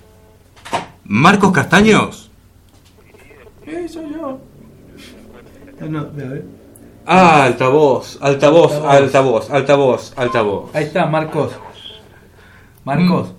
Marcos 1.04 1.52
Castaños. 1.52 2.30
Eh, 3.66 3.88
soy 3.88 4.12
yo. 4.12 4.38
Ah, 5.80 5.84
No, 5.88 6.00
a 6.00 6.02
ver. 6.04 6.44
Ah, 7.06 7.44
altavoz, 7.44 8.18
altavoz, 8.20 8.72
Altavoz. 8.72 8.94
altavoz, 8.94 9.50
altavoz, 9.50 10.12
altavoz. 10.16 10.74
Ahí 10.74 10.84
está, 10.84 11.06
Marcos. 11.06 11.52
Marcos. 12.84 13.32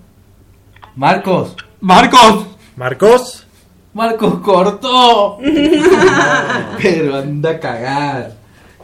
Marcos. 0.96 1.56
Marcos. 1.80 2.46
Marcos. 2.76 3.46
Marcos 3.94 4.34
cortó. 4.40 5.38
Pero 6.82 7.16
anda 7.16 7.50
a 7.50 7.60
cagar. 7.60 8.32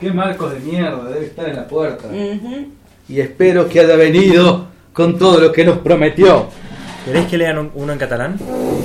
Qué 0.01 0.13
Marcos 0.13 0.53
de 0.53 0.61
mierda, 0.61 1.05
debe 1.11 1.27
estar 1.27 1.49
en 1.49 1.57
la 1.57 1.67
puerta. 1.67 2.09
Y 3.09 3.21
espero 3.21 3.69
que 3.69 3.81
haya 3.81 3.97
venido 3.97 4.69
con 4.93 5.19
todo 5.19 5.41
lo 5.41 5.53
que 5.53 5.65
nos 5.65 5.79
prometió. 5.79 6.47
¿Queréis 7.05 7.27
que 7.27 7.39
lean 7.39 7.59
un- 7.59 7.71
uno 7.75 7.93
en 7.93 7.99
catalán? 7.99 8.37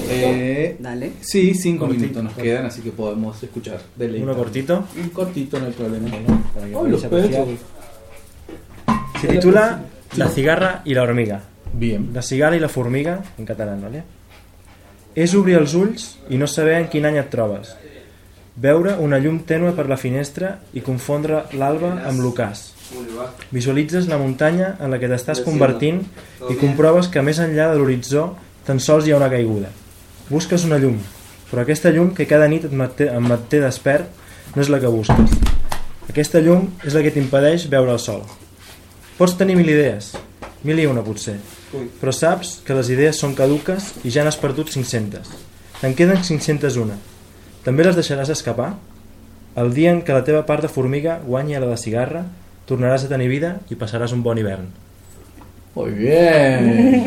Eh, 0.10 0.78
Dale. 0.80 1.12
sí, 1.22 1.54
cinco 1.54 1.86
Cortito. 1.86 2.02
minutos 2.04 2.24
nos 2.24 2.34
quedan, 2.36 2.66
así 2.66 2.82
que 2.82 2.92
podemos 2.92 3.42
escuchar. 3.44 3.82
Deleítanos. 3.96 4.36
Uno 4.36 4.44
cortito. 4.44 4.86
Un 5.02 5.10
cortito, 5.10 5.60
no 5.60 5.66
hay 5.66 5.72
problema. 5.74 6.08
Apreciar. 6.56 7.10
pesos. 7.10 7.50
Se 9.22 9.28
titula 9.28 9.82
La 10.16 10.28
cigarra 10.30 10.82
i 10.86 10.94
la 10.94 11.02
hormiga. 11.04 11.42
Bien. 11.74 12.12
La 12.14 12.22
cigala 12.22 12.56
i 12.56 12.60
la 12.60 12.70
formiga, 12.70 13.24
en 13.38 13.46
català, 13.46 13.76
¿vale? 13.82 14.04
És 15.16 15.34
obrir 15.34 15.56
els 15.58 15.74
ulls 15.74 16.20
i 16.30 16.38
no 16.38 16.46
saber 16.48 16.76
en 16.82 16.88
quin 16.88 17.06
any 17.06 17.18
et 17.18 17.30
trobes. 17.32 17.76
Veure 18.56 18.94
una 19.02 19.18
llum 19.18 19.40
tènue 19.44 19.72
per 19.74 19.88
la 19.90 19.98
finestra 19.98 20.60
i 20.74 20.82
confondre 20.82 21.46
l'alba 21.58 22.04
amb 22.06 22.22
l'ocàs. 22.22 22.62
Visualitzes 23.52 24.08
la 24.10 24.18
muntanya 24.18 24.74
en 24.80 24.92
la 24.94 25.00
que 25.02 25.10
t'estàs 25.12 25.44
convertint 25.46 26.02
i 26.50 26.58
comproves 26.60 27.10
que 27.14 27.24
més 27.26 27.40
enllà 27.42 27.70
de 27.72 27.80
l'horitzó 27.80 28.32
tan 28.68 28.80
sols 28.80 29.08
hi 29.08 29.14
ha 29.14 29.20
una 29.20 29.32
caiguda. 29.32 29.72
Busques 30.30 30.66
una 30.68 30.80
llum, 30.82 30.98
però 31.50 31.64
aquesta 31.64 31.92
llum 31.94 32.14
que 32.18 32.28
cada 32.30 32.48
nit 32.48 32.66
et 32.70 32.74
manté, 32.74 33.10
et 33.12 33.24
manté 33.24 33.60
despert 33.64 34.56
no 34.56 34.62
és 34.64 34.70
la 34.72 34.80
que 34.82 34.92
busques. 34.92 35.34
Aquesta 36.10 36.42
llum 36.44 36.70
és 36.84 36.96
la 36.96 37.04
que 37.04 37.12
t'impedeix 37.16 37.68
veure 37.72 37.94
el 37.94 38.02
sol. 38.02 38.24
Pots 39.18 39.36
tenir 39.40 39.56
mil 39.60 39.70
idees, 39.70 40.14
mil 40.66 40.80
i 40.80 40.88
una 40.90 41.04
potser, 41.06 41.38
però 42.02 42.14
saps 42.16 42.60
que 42.66 42.76
les 42.78 42.90
idees 42.94 43.20
són 43.20 43.36
caduques 43.38 43.92
i 44.04 44.12
ja 44.14 44.26
n'has 44.26 44.40
perdut 44.42 44.72
500. 44.74 45.30
Te'n 45.82 45.96
queden 46.00 46.24
501. 46.24 46.98
També 47.64 47.86
les 47.86 47.98
deixaràs 48.00 48.32
escapar? 48.34 48.74
El 49.60 49.74
dia 49.76 49.92
en 49.94 50.02
què 50.02 50.16
la 50.16 50.24
teva 50.26 50.46
part 50.48 50.64
de 50.66 50.72
formiga 50.72 51.20
guanyi 51.26 51.58
a 51.58 51.62
la 51.62 51.70
de 51.70 51.78
cigarra, 51.78 52.24
tornaràs 52.66 53.06
a 53.06 53.10
tenir 53.10 53.30
vida 53.30 53.60
i 53.70 53.76
passaràs 53.76 54.14
un 54.14 54.24
bon 54.24 54.38
hivern. 54.38 54.68
Muy 55.76 55.90
bien. 55.92 57.04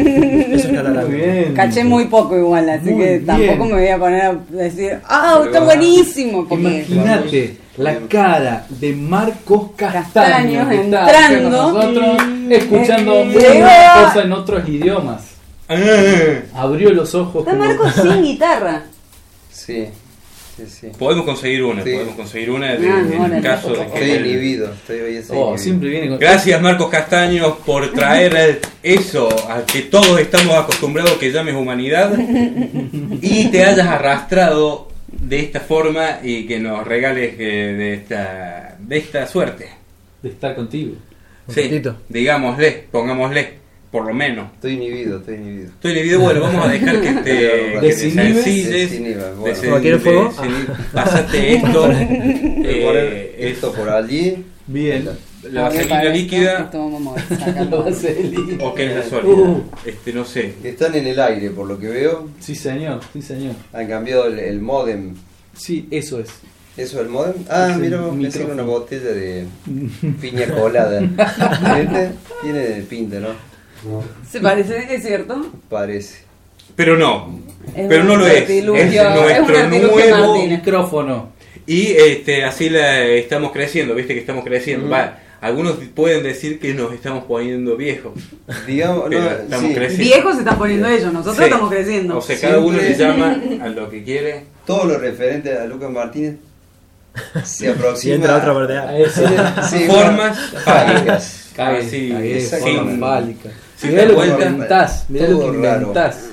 Eso 0.53 0.69
es. 0.69 0.83
Muy 0.83 1.15
bien. 1.15 1.55
Caché 1.55 1.85
muy 1.85 2.07
poco 2.07 2.37
igual, 2.37 2.69
así 2.69 2.91
Muy 2.91 3.05
que 3.05 3.11
bien. 3.19 3.27
tampoco 3.27 3.65
me 3.67 3.73
voy 3.73 3.89
a 3.89 3.99
poner 3.99 4.23
a 4.23 4.33
decir, 4.51 4.99
¡ah, 5.09 5.41
está 5.45 5.61
buenísimo! 5.61 6.47
Porque 6.49 6.85
Imagínate 6.89 7.57
la 7.77 7.95
cara 8.09 8.67
de 8.69 8.93
Marcos 8.93 9.71
Castaño 9.77 10.65
Castaño 10.65 10.69
que 10.69 10.81
está 10.81 11.29
entrando 11.29 11.73
nosotros, 11.73 12.23
escuchando 12.51 13.15
eh, 13.15 13.63
una 13.63 14.05
cosa 14.05 14.23
en 14.25 14.33
otros 14.33 14.69
idiomas. 14.69 15.23
Ah. 15.69 15.77
Abrió 16.55 16.91
los 16.91 17.15
ojos. 17.15 17.47
está 17.47 17.53
como- 17.53 17.65
Marcos 17.65 17.93
sin 18.03 18.23
guitarra. 18.23 18.83
Sí, 19.53 19.87
sí, 20.57 20.65
sí. 20.67 20.87
Podemos 20.99 21.25
conseguir 21.25 21.63
una, 21.65 21.83
Sí. 21.83 21.93
podemos 21.93 22.15
conseguir 22.15 22.51
una 22.51 22.75
en 22.75 23.33
el 23.35 23.43
caso 23.43 23.71
de 23.71 23.87
que... 23.89 24.11
Estoy 24.11 24.11
inhibido, 24.11 24.73
estoy 24.73 25.01
hoy 25.01 25.23
Oh, 25.31 25.57
siempre 25.59 25.89
viene 25.89 26.09
con. 26.09 26.19
Gracias 26.19 26.61
Marcos 26.61 26.89
Castaños 26.91 27.57
por 27.65 27.93
traer 27.93 28.61
eso 28.83 29.29
a 29.51 29.65
que 29.67 29.83
todos 29.83 30.19
estamos 30.21 30.55
acostumbrados 30.57 31.13
que 31.15 31.31
llames 31.31 31.55
humanidad 31.55 32.13
y 33.21 33.49
te 33.51 33.65
hayas 33.65 33.87
arrastrado 33.87 34.89
de 35.09 35.41
esta 35.41 35.61
forma 35.61 36.19
y 36.23 36.47
que 36.47 36.59
nos 36.59 36.87
regales 36.87 37.35
eh, 37.39 37.75
de 37.77 37.95
esta 37.95 38.77
de 38.79 38.97
esta 38.99 39.27
suerte. 39.27 39.69
De 40.23 40.31
estar 40.31 40.55
contigo. 40.55 40.95
Sí, 41.49 41.81
digámosle, 42.09 42.87
pongámosle, 42.91 43.55
por 43.97 44.07
lo 44.07 44.13
menos. 44.13 44.53
Estoy 44.53 44.75
inhibido, 44.75 45.19
estoy 45.21 45.37
inhibido. 45.37 45.69
Estoy 45.69 45.93
inhibido, 45.93 46.21
bueno, 46.21 46.41
vamos 46.43 46.67
a 46.67 46.69
dejar 46.71 47.01
que 47.01 47.09
te, 47.13 47.23
que 47.25 47.79
te 47.81 47.87
Desinhibes. 47.87 48.45
sencilles, 48.45 49.01
bueno. 49.39 49.55
desen- 49.57 49.71
¿No 49.71 49.81
quiere 49.81 49.99
fuego? 49.99 50.31
desin- 50.33 50.67
Pasate 50.93 51.55
esto, 51.55 51.91
eh, 51.93 53.35
esto 53.39 53.73
por 53.73 53.89
allí. 53.89 54.45
Bien. 54.67 55.09
la 55.51 55.63
vaselina 55.69 56.05
líquida 56.05 56.59
Esto 56.65 56.91
vamos 56.91 57.17
a 57.19 57.37
sacar. 57.37 57.67
La 57.71 57.77
vaselina. 57.79 58.65
o 58.65 58.75
que 58.75 58.85
es 58.87 58.97
la 58.97 59.03
sólida. 59.05 59.33
Uh. 59.35 59.63
Este, 59.87 60.13
no 60.13 60.25
sé. 60.27 60.53
Están 60.63 60.95
en 60.95 61.07
el 61.07 61.19
aire, 61.19 61.49
por 61.51 61.67
lo 61.67 61.79
que 61.79 61.89
veo. 61.89 62.29
Sí, 62.39 62.55
señor, 62.55 63.01
sí, 63.15 63.23
señor. 63.23 63.55
Han 63.73 63.87
cambiado 63.87 64.27
el, 64.27 64.39
el 64.41 64.61
modem. 64.61 65.15
Sí, 65.57 65.87
eso 65.91 66.21
es. 66.21 66.29
¿Eso 66.77 66.97
es 66.99 67.07
el 67.07 67.09
modem? 67.09 67.33
Ah, 67.49 67.69
Es 67.71 67.79
mira, 67.79 68.03
me 68.13 68.29
una 68.53 68.63
botella 68.63 69.11
de 69.13 69.47
piña 70.21 70.49
colada. 70.49 71.01
¿Viste? 71.01 72.11
Tiene 72.43 72.61
pinta, 72.83 73.19
¿no? 73.21 73.56
¿Se 74.31 74.41
parece? 74.41 74.95
¿Es 74.95 75.03
cierto? 75.03 75.47
Parece. 75.69 76.25
Pero 76.75 76.97
no, 76.97 77.39
Es 77.75 77.87
pero 77.89 78.05
no 78.05 78.17
lo 78.17 78.27
es. 78.27 78.49
Es 78.51 78.65
nuestro 78.65 79.69
nuevo. 79.69 80.47
Micrófono. 80.47 81.33
y 81.67 81.93
este 81.93 82.45
así 82.45 82.69
la 82.69 83.03
estamos 83.05 83.51
creciendo, 83.53 83.95
viste 83.95 84.15
que 84.15 84.21
estamos 84.21 84.45
creciendo. 84.45 84.89
Va, 84.91 85.19
algunos 85.41 85.77
pueden 85.95 86.23
decir 86.23 86.59
que 86.59 86.75
nos 86.75 86.93
estamos 86.93 87.25
poniendo 87.25 87.77
viejos. 87.77 88.13
Digamos, 88.67 89.05
pero 89.09 89.23
no, 89.23 89.31
estamos 89.31 89.69
sí. 89.69 89.75
creciendo. 89.75 90.05
Viejos 90.05 90.35
se 90.35 90.41
están 90.41 90.59
poniendo 90.59 90.89
ellos, 90.89 91.13
nosotros 91.13 91.37
Sí. 91.37 91.45
estamos 91.45 91.71
creciendo. 91.71 92.19
O 92.19 92.21
sea, 92.23 92.41
cada 92.41 92.59
uno 92.59 92.77
le 92.79 92.95
Siempre- 92.95 93.07
llama 93.07 93.65
a 93.65 93.69
lo 93.69 93.89
que 93.91 94.03
quiere. 94.05 94.45
Todo 94.67 94.85
lo 94.85 94.99
referente 94.99 95.57
a 95.57 95.65
Lucas 95.65 95.91
Martínez 95.91 96.37
se 97.45 97.69
aproxima. 97.71 98.13
Y 98.13 98.17
entra 98.17 98.37
otra 98.37 98.53
Sí, 99.71 99.87
Formas 99.87 100.39
fálicas. 100.65 101.43
Cague, 101.57 101.79
Así, 101.79 102.13
Si 103.77 103.89
Mirá 103.89 104.03
te 104.07 104.09
lo 104.13 104.21
que 104.21 104.27
inventás, 104.29 105.05
mirá 105.09 105.29
lo 105.29 105.39
que 105.39 105.45
todo 105.45 105.63
raro. 105.63 105.81
inventás. 105.81 106.29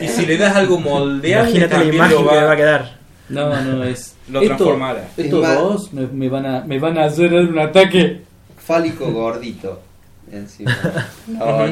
Y 0.00 0.08
si 0.08 0.24
le 0.26 0.38
das 0.38 0.56
algo 0.56 0.78
moldeable, 0.80 1.50
Imagínate 1.50 1.78
la 1.78 1.84
imagen 1.94 2.24
lo 2.24 2.30
que 2.30 2.34
le 2.36 2.44
va 2.44 2.52
a 2.52 2.56
quedar. 2.56 2.96
No, 3.28 3.60
no, 3.62 3.84
es. 3.84 4.14
lo 4.28 4.40
esto-. 4.40 4.78
Estos 5.16 5.54
dos 5.54 5.92
me, 5.92 6.06
me 6.06 6.28
van 6.28 6.46
a, 6.46 6.60
me 6.64 6.78
van 6.78 6.96
a 6.98 7.04
hacer 7.04 7.32
un 7.34 7.58
ataque. 7.58 8.22
Fálico 8.58 9.10
gordito. 9.12 9.80
Encima. 10.30 10.76
No. 11.28 11.66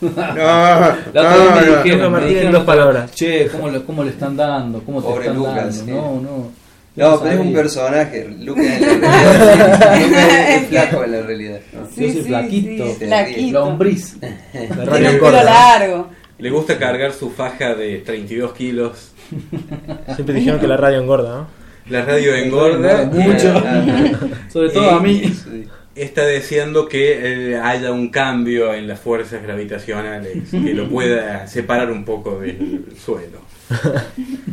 No, 0.00 0.10
La 0.34 0.96
otra 1.14 1.36
vez 1.36 1.54
me 1.54 1.70
no, 1.70 1.82
dijeron, 1.82 2.12
Lucas 2.12 2.22
me 2.22 2.26
dijeron 2.28 2.52
dos 2.52 2.64
palabras. 2.64 3.10
Che, 3.14 3.48
¿cómo, 3.48 3.68
le- 3.70 3.82
¿cómo 3.84 4.04
le 4.04 4.10
están 4.10 4.36
dando? 4.36 4.80
¿Cómo 4.80 5.00
te 5.00 5.06
Pobre 5.08 5.20
están 5.22 5.36
Lucas, 5.38 5.54
dando? 5.56 5.72
sí. 5.72 5.90
No, 5.90 6.20
no. 6.20 6.63
No, 6.96 7.20
pero 7.20 7.34
es 7.34 7.40
un 7.40 7.52
personaje. 7.52 8.28
Lucas 8.40 8.64
en 8.66 8.80
la 8.80 8.98
realidad. 8.98 9.90
sí. 9.98 10.06
Lucas 10.06 10.48
es, 10.48 10.66
flaco 10.68 11.04
en 11.04 11.12
la 11.12 11.22
realidad. 11.22 11.60
¿no? 11.72 11.80
Yo 11.82 12.12
soy 12.12 12.22
flaquito. 12.22 12.86
sí, 12.86 13.04
flaquito. 13.06 13.58
Lombriz. 13.58 14.16
La 14.20 14.60
Tiene 14.60 14.74
radio 14.76 14.86
un 14.86 14.94
pelo 14.94 15.08
engorda. 15.10 15.44
largo. 15.44 16.08
Le 16.38 16.50
gusta 16.50 16.78
cargar 16.78 17.12
su 17.12 17.30
faja 17.30 17.74
de 17.74 17.98
32 17.98 18.52
kilos. 18.54 19.12
Siempre 20.14 20.34
dijeron 20.36 20.60
que 20.60 20.66
la 20.68 20.76
radio 20.76 21.00
engorda, 21.00 21.36
¿no? 21.36 21.46
La 21.88 22.02
radio 22.04 22.34
engorda. 22.34 23.06
Mucho. 23.06 23.62
Sobre 24.52 24.70
todo 24.70 24.90
a 24.90 25.00
mí. 25.00 25.22
Sí. 25.24 25.66
Está 25.94 26.24
deseando 26.24 26.88
que 26.88 27.52
eh, 27.52 27.56
haya 27.56 27.92
un 27.92 28.08
cambio 28.08 28.74
en 28.74 28.88
las 28.88 28.98
fuerzas 28.98 29.42
gravitacionales 29.42 30.50
que 30.50 30.74
lo 30.74 30.88
pueda 30.88 31.46
separar 31.46 31.90
un 31.92 32.04
poco 32.04 32.40
del 32.40 32.84
suelo. 33.04 33.38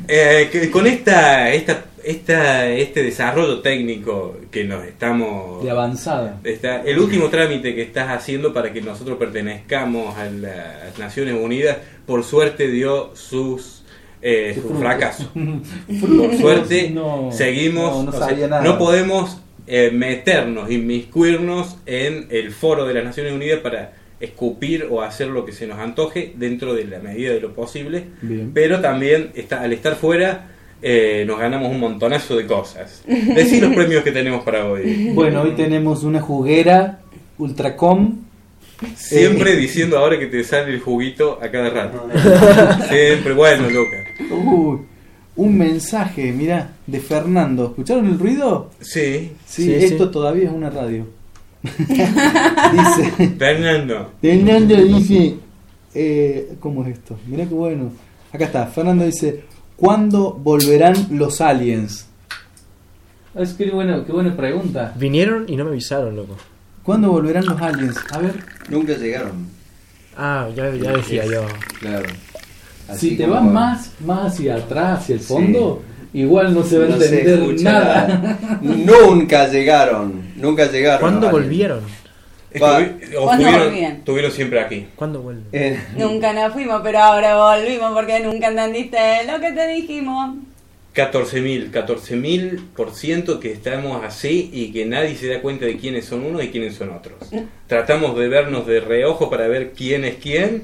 Eh, 0.08 0.50
que 0.52 0.70
con 0.70 0.86
esta, 0.86 1.50
esta, 1.52 1.86
esta, 2.04 2.68
este 2.70 3.04
desarrollo 3.04 3.60
técnico 3.62 4.38
que 4.52 4.64
nos 4.64 4.84
estamos 4.86 5.64
De 5.64 5.70
avanzada. 5.72 6.40
Está, 6.44 6.82
el 6.84 7.00
último 7.00 7.30
trámite 7.30 7.76
que 7.76 7.82
estás 7.82 8.10
haciendo 8.10 8.54
para 8.54 8.72
que 8.74 8.82
nosotros 8.82 9.18
pertenezcamos 9.18 10.18
a 10.18 10.26
las 10.26 10.98
Naciones 11.00 11.36
Unidas, 11.40 11.78
por 12.06 12.24
suerte 12.24 12.68
dio 12.70 13.16
sus, 13.16 13.84
eh, 14.22 14.58
su 14.62 14.76
fracaso. 14.76 15.32
Por 16.00 16.38
suerte 16.38 16.90
No, 16.94 17.30
seguimos, 17.32 17.96
no, 17.96 18.04
no 18.04 18.10
o 18.10 18.14
sea, 18.14 18.30
sabía 18.30 18.48
nada. 18.48 18.64
no 18.64 18.78
podemos 18.78 19.42
eh, 19.68 19.92
meternos, 19.94 20.70
inmiscuirnos 20.72 21.78
en 21.86 22.28
el 22.30 22.52
foro 22.52 22.86
de 22.86 22.94
las 22.94 23.04
Naciones 23.04 23.34
Unidas 23.34 23.60
para 23.60 23.94
escupir 24.20 24.88
o 24.90 25.02
hacer 25.02 25.28
lo 25.28 25.46
que 25.46 25.52
se 25.52 25.66
nos 25.66 25.80
antoje 25.80 26.34
dentro 26.36 26.74
de 26.76 26.86
la 26.86 27.00
medida 27.00 27.34
de 27.34 27.40
lo 27.40 27.54
posible, 27.54 28.04
Bien. 28.22 28.52
pero 28.54 28.80
también 28.80 29.32
está, 29.36 29.62
al 29.62 29.74
estar 29.74 29.96
fuera 29.96 30.52
eh, 30.82 31.24
nos 31.28 31.40
ganamos 31.40 31.70
un 31.72 31.80
montonazo 31.80 32.36
de 32.38 32.46
cosas. 32.48 33.04
Decí 33.08 33.60
los 33.62 33.74
premios 33.74 34.04
que 34.04 34.12
tenemos 34.12 34.44
para 34.44 34.66
hoy. 34.68 35.12
Bueno, 35.14 35.42
hoy 35.42 35.52
tenemos 35.52 36.04
una 36.04 36.22
juguera 36.22 37.00
Ultracom. 37.38 38.18
Siempre 38.96 39.56
diciendo 39.56 39.98
ahora 40.00 40.18
que 40.18 40.26
te 40.26 40.44
sale 40.44 40.74
el 40.74 40.80
juguito 40.80 41.38
a 41.42 41.50
cada 41.52 41.70
rato. 41.70 42.08
Siempre, 42.90 43.34
bueno, 43.34 43.70
Lucas. 43.70 44.08
Uy, 44.32 44.80
un 45.36 45.58
mensaje, 45.58 46.32
mirá, 46.32 46.72
de 46.88 47.00
Fernando. 47.00 47.68
¿Escucharon 47.68 48.08
el 48.08 48.18
ruido? 48.18 48.72
Sí, 48.80 49.34
Sí, 49.46 49.66
Sí, 49.66 49.74
esto 49.76 50.06
sí. 50.06 50.12
todavía 50.12 50.46
es 50.46 50.52
una 50.52 50.70
radio. 50.72 51.06
dice, 51.62 53.30
Fernando. 53.38 54.12
Fernando 54.20 54.76
dice, 54.76 55.36
eh, 55.94 56.54
¿cómo 56.60 56.84
es 56.84 56.94
esto? 56.98 57.20
Mirá 57.28 57.46
qué 57.46 57.54
bueno. 57.54 57.92
Acá 58.34 58.46
está, 58.46 58.66
Fernando 58.68 59.06
dice, 59.06 59.44
¿cuándo 59.82 60.34
volverán 60.34 61.08
los 61.10 61.42
aliens? 61.42 62.06
Es 63.34 63.54
que 63.54 63.72
bueno, 63.72 64.06
qué 64.06 64.12
buena 64.12 64.36
pregunta. 64.38 64.94
Vinieron 64.96 65.46
y 65.48 65.56
no 65.56 65.64
me 65.64 65.72
avisaron, 65.72 66.16
loco. 66.16 66.36
¿Cuándo 66.84 67.10
volverán 67.12 67.46
los 67.46 67.60
aliens? 67.60 67.98
A 68.12 68.20
ver, 68.20 68.36
Nunca 68.70 68.94
llegaron. 68.94 69.48
Ah, 70.16 70.48
ya, 70.56 70.70
ya 70.76 70.92
decía 70.94 71.26
yo. 71.26 71.46
Claro. 71.80 72.08
Así 72.88 73.10
si 73.12 73.18
te 73.18 73.24
como- 73.24 73.36
vas 73.36 73.44
más, 73.46 73.92
más 74.06 74.34
hacia 74.34 74.56
atrás, 74.58 75.00
hacia 75.00 75.16
el 75.16 75.22
fondo, 75.22 75.82
igual 76.14 76.54
no 76.54 76.64
se 76.64 76.78
va 76.78 76.86
a 76.86 76.90
No 76.90 76.98
se 76.98 77.06
entender 77.06 77.40
escucha 77.40 77.72
nada. 77.72 78.60
Nunca 78.62 79.48
llegaron. 79.48 80.22
Nunca 80.36 80.70
llegaron. 80.70 81.00
¿Cuándo 81.02 81.22
los 81.22 81.30
aliens. 81.30 81.46
volvieron? 81.48 81.80
Estuvi- 82.54 83.16
o 83.18 83.24
¿Cuándo 83.26 83.46
estuvieron, 83.46 83.68
volvían? 83.70 83.92
estuvieron 83.94 84.32
siempre 84.32 84.60
aquí. 84.60 84.88
¿Cuándo 84.96 85.22
vuelven? 85.22 85.46
Eh, 85.54 85.80
Nunca 85.98 86.34
nos 86.34 86.52
fuimos, 86.54 86.82
pero 86.84 87.00
ahora 87.00 87.36
volvimos 87.38 87.94
porque 87.94 88.20
nunca 88.20 88.48
entendiste 88.50 88.98
lo 89.26 89.40
que 89.40 89.52
te 89.54 89.68
dijimos. 89.68 90.36
14.000, 90.94 91.72
14.000 91.72 92.60
por 92.76 92.94
ciento 92.94 93.40
que 93.40 93.52
estamos 93.54 94.04
así 94.04 94.50
y 94.52 94.74
que 94.74 94.86
nadie 94.86 95.16
se 95.16 95.28
da 95.30 95.42
cuenta 95.42 95.66
de 95.66 95.78
quiénes 95.78 96.04
son 96.06 96.26
unos 96.26 96.44
y 96.44 96.50
quiénes 96.50 96.76
son 96.76 96.90
otros. 96.92 97.16
Tratamos 97.68 98.18
de 98.18 98.28
vernos 98.28 98.68
de 98.68 98.82
reojo 98.82 99.30
para 99.30 99.48
ver 99.48 99.72
quién 99.72 100.04
es 100.04 100.16
quién 100.16 100.64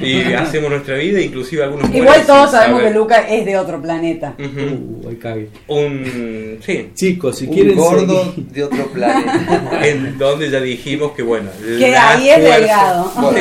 y 0.00 0.20
hacemos 0.34 0.70
nuestra 0.70 0.94
vida, 0.96 1.20
inclusive 1.20 1.64
algunos 1.64 1.92
Igual 1.92 2.24
todos 2.24 2.52
sabemos 2.52 2.82
que. 2.82 2.90
Luca 2.90 3.28
es 3.28 3.44
de 3.44 3.58
otro 3.58 3.82
planeta. 3.82 4.34
Uh. 4.38 5.10
Un 5.66 6.58
sí, 6.64 6.90
Chicos, 6.94 7.38
si 7.38 7.46
un 7.46 7.52
quieren 7.54 7.76
gordo 7.76 8.32
seguir- 8.32 8.46
de 8.52 8.62
otro 8.64 8.86
planeta. 8.92 9.80
en 9.88 10.16
donde 10.18 10.50
ya 10.50 10.60
dijimos 10.60 11.12
que 11.12 11.22
bueno, 11.22 11.50
Que 11.78 11.96
ahí 11.96 12.28
es 12.30 12.42
delgado. 12.42 13.12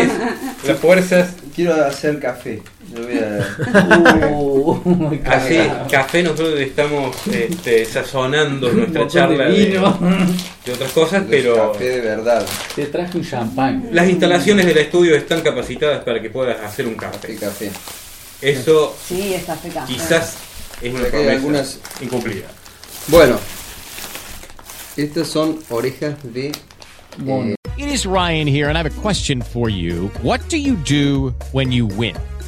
Sí, 0.63 0.67
las 0.69 0.79
fuerzas 0.79 1.35
Quiero 1.55 1.75
hacer 1.75 2.17
café. 2.19 2.59
A. 2.97 4.27
Uh, 4.31 5.19
Así, 5.25 5.57
café, 5.91 6.23
nosotros 6.23 6.59
estamos 6.59 7.15
este, 7.27 7.85
sazonando 7.85 8.71
nuestra 8.71 9.01
de 9.03 9.07
charla 9.07 9.45
de, 9.45 9.65
vino. 9.65 9.99
de 10.65 10.71
otras 10.73 10.91
cosas, 10.91 11.27
de 11.29 11.37
pero 11.37 11.71
Café 11.73 11.83
de 11.89 12.01
verdad. 12.01 12.45
Te 12.75 12.85
traje 12.85 13.17
un 13.17 13.23
champán. 13.25 13.89
las 13.91 14.09
instalaciones 14.09 14.65
del 14.65 14.77
estudio 14.77 15.15
están 15.15 15.41
capacitadas 15.41 16.03
para 16.03 16.21
que 16.21 16.29
puedas 16.29 16.59
hacer 16.63 16.87
un 16.87 16.95
café. 16.95 17.35
Café. 17.35 17.71
Eso 18.41 18.95
Sí, 19.07 19.33
es 19.33 19.43
café 19.43 19.69
café. 19.69 19.93
quizás 19.93 20.35
es 20.81 20.93
una 20.93 21.05
promesa 21.05 21.31
algunas- 21.31 21.79
incumplida. 22.01 22.47
Bueno, 23.07 23.39
estas 24.97 25.27
son 25.27 25.59
orejas 25.69 26.15
de. 26.23 26.47
eh, 27.27 27.55
It 27.77 27.87
is 27.87 28.05
Ryan 28.05 28.47
here, 28.47 28.67
and 28.69 28.77
I 28.77 28.79
have 28.79 28.87
a 28.87 29.01
question 29.01 29.41
for 29.41 29.69
you. 29.69 30.09
What 30.23 30.39
do 30.49 30.57
you 30.57 30.75
do 30.89 31.33
when 31.51 31.71
you 31.71 31.87
win? 31.87 32.15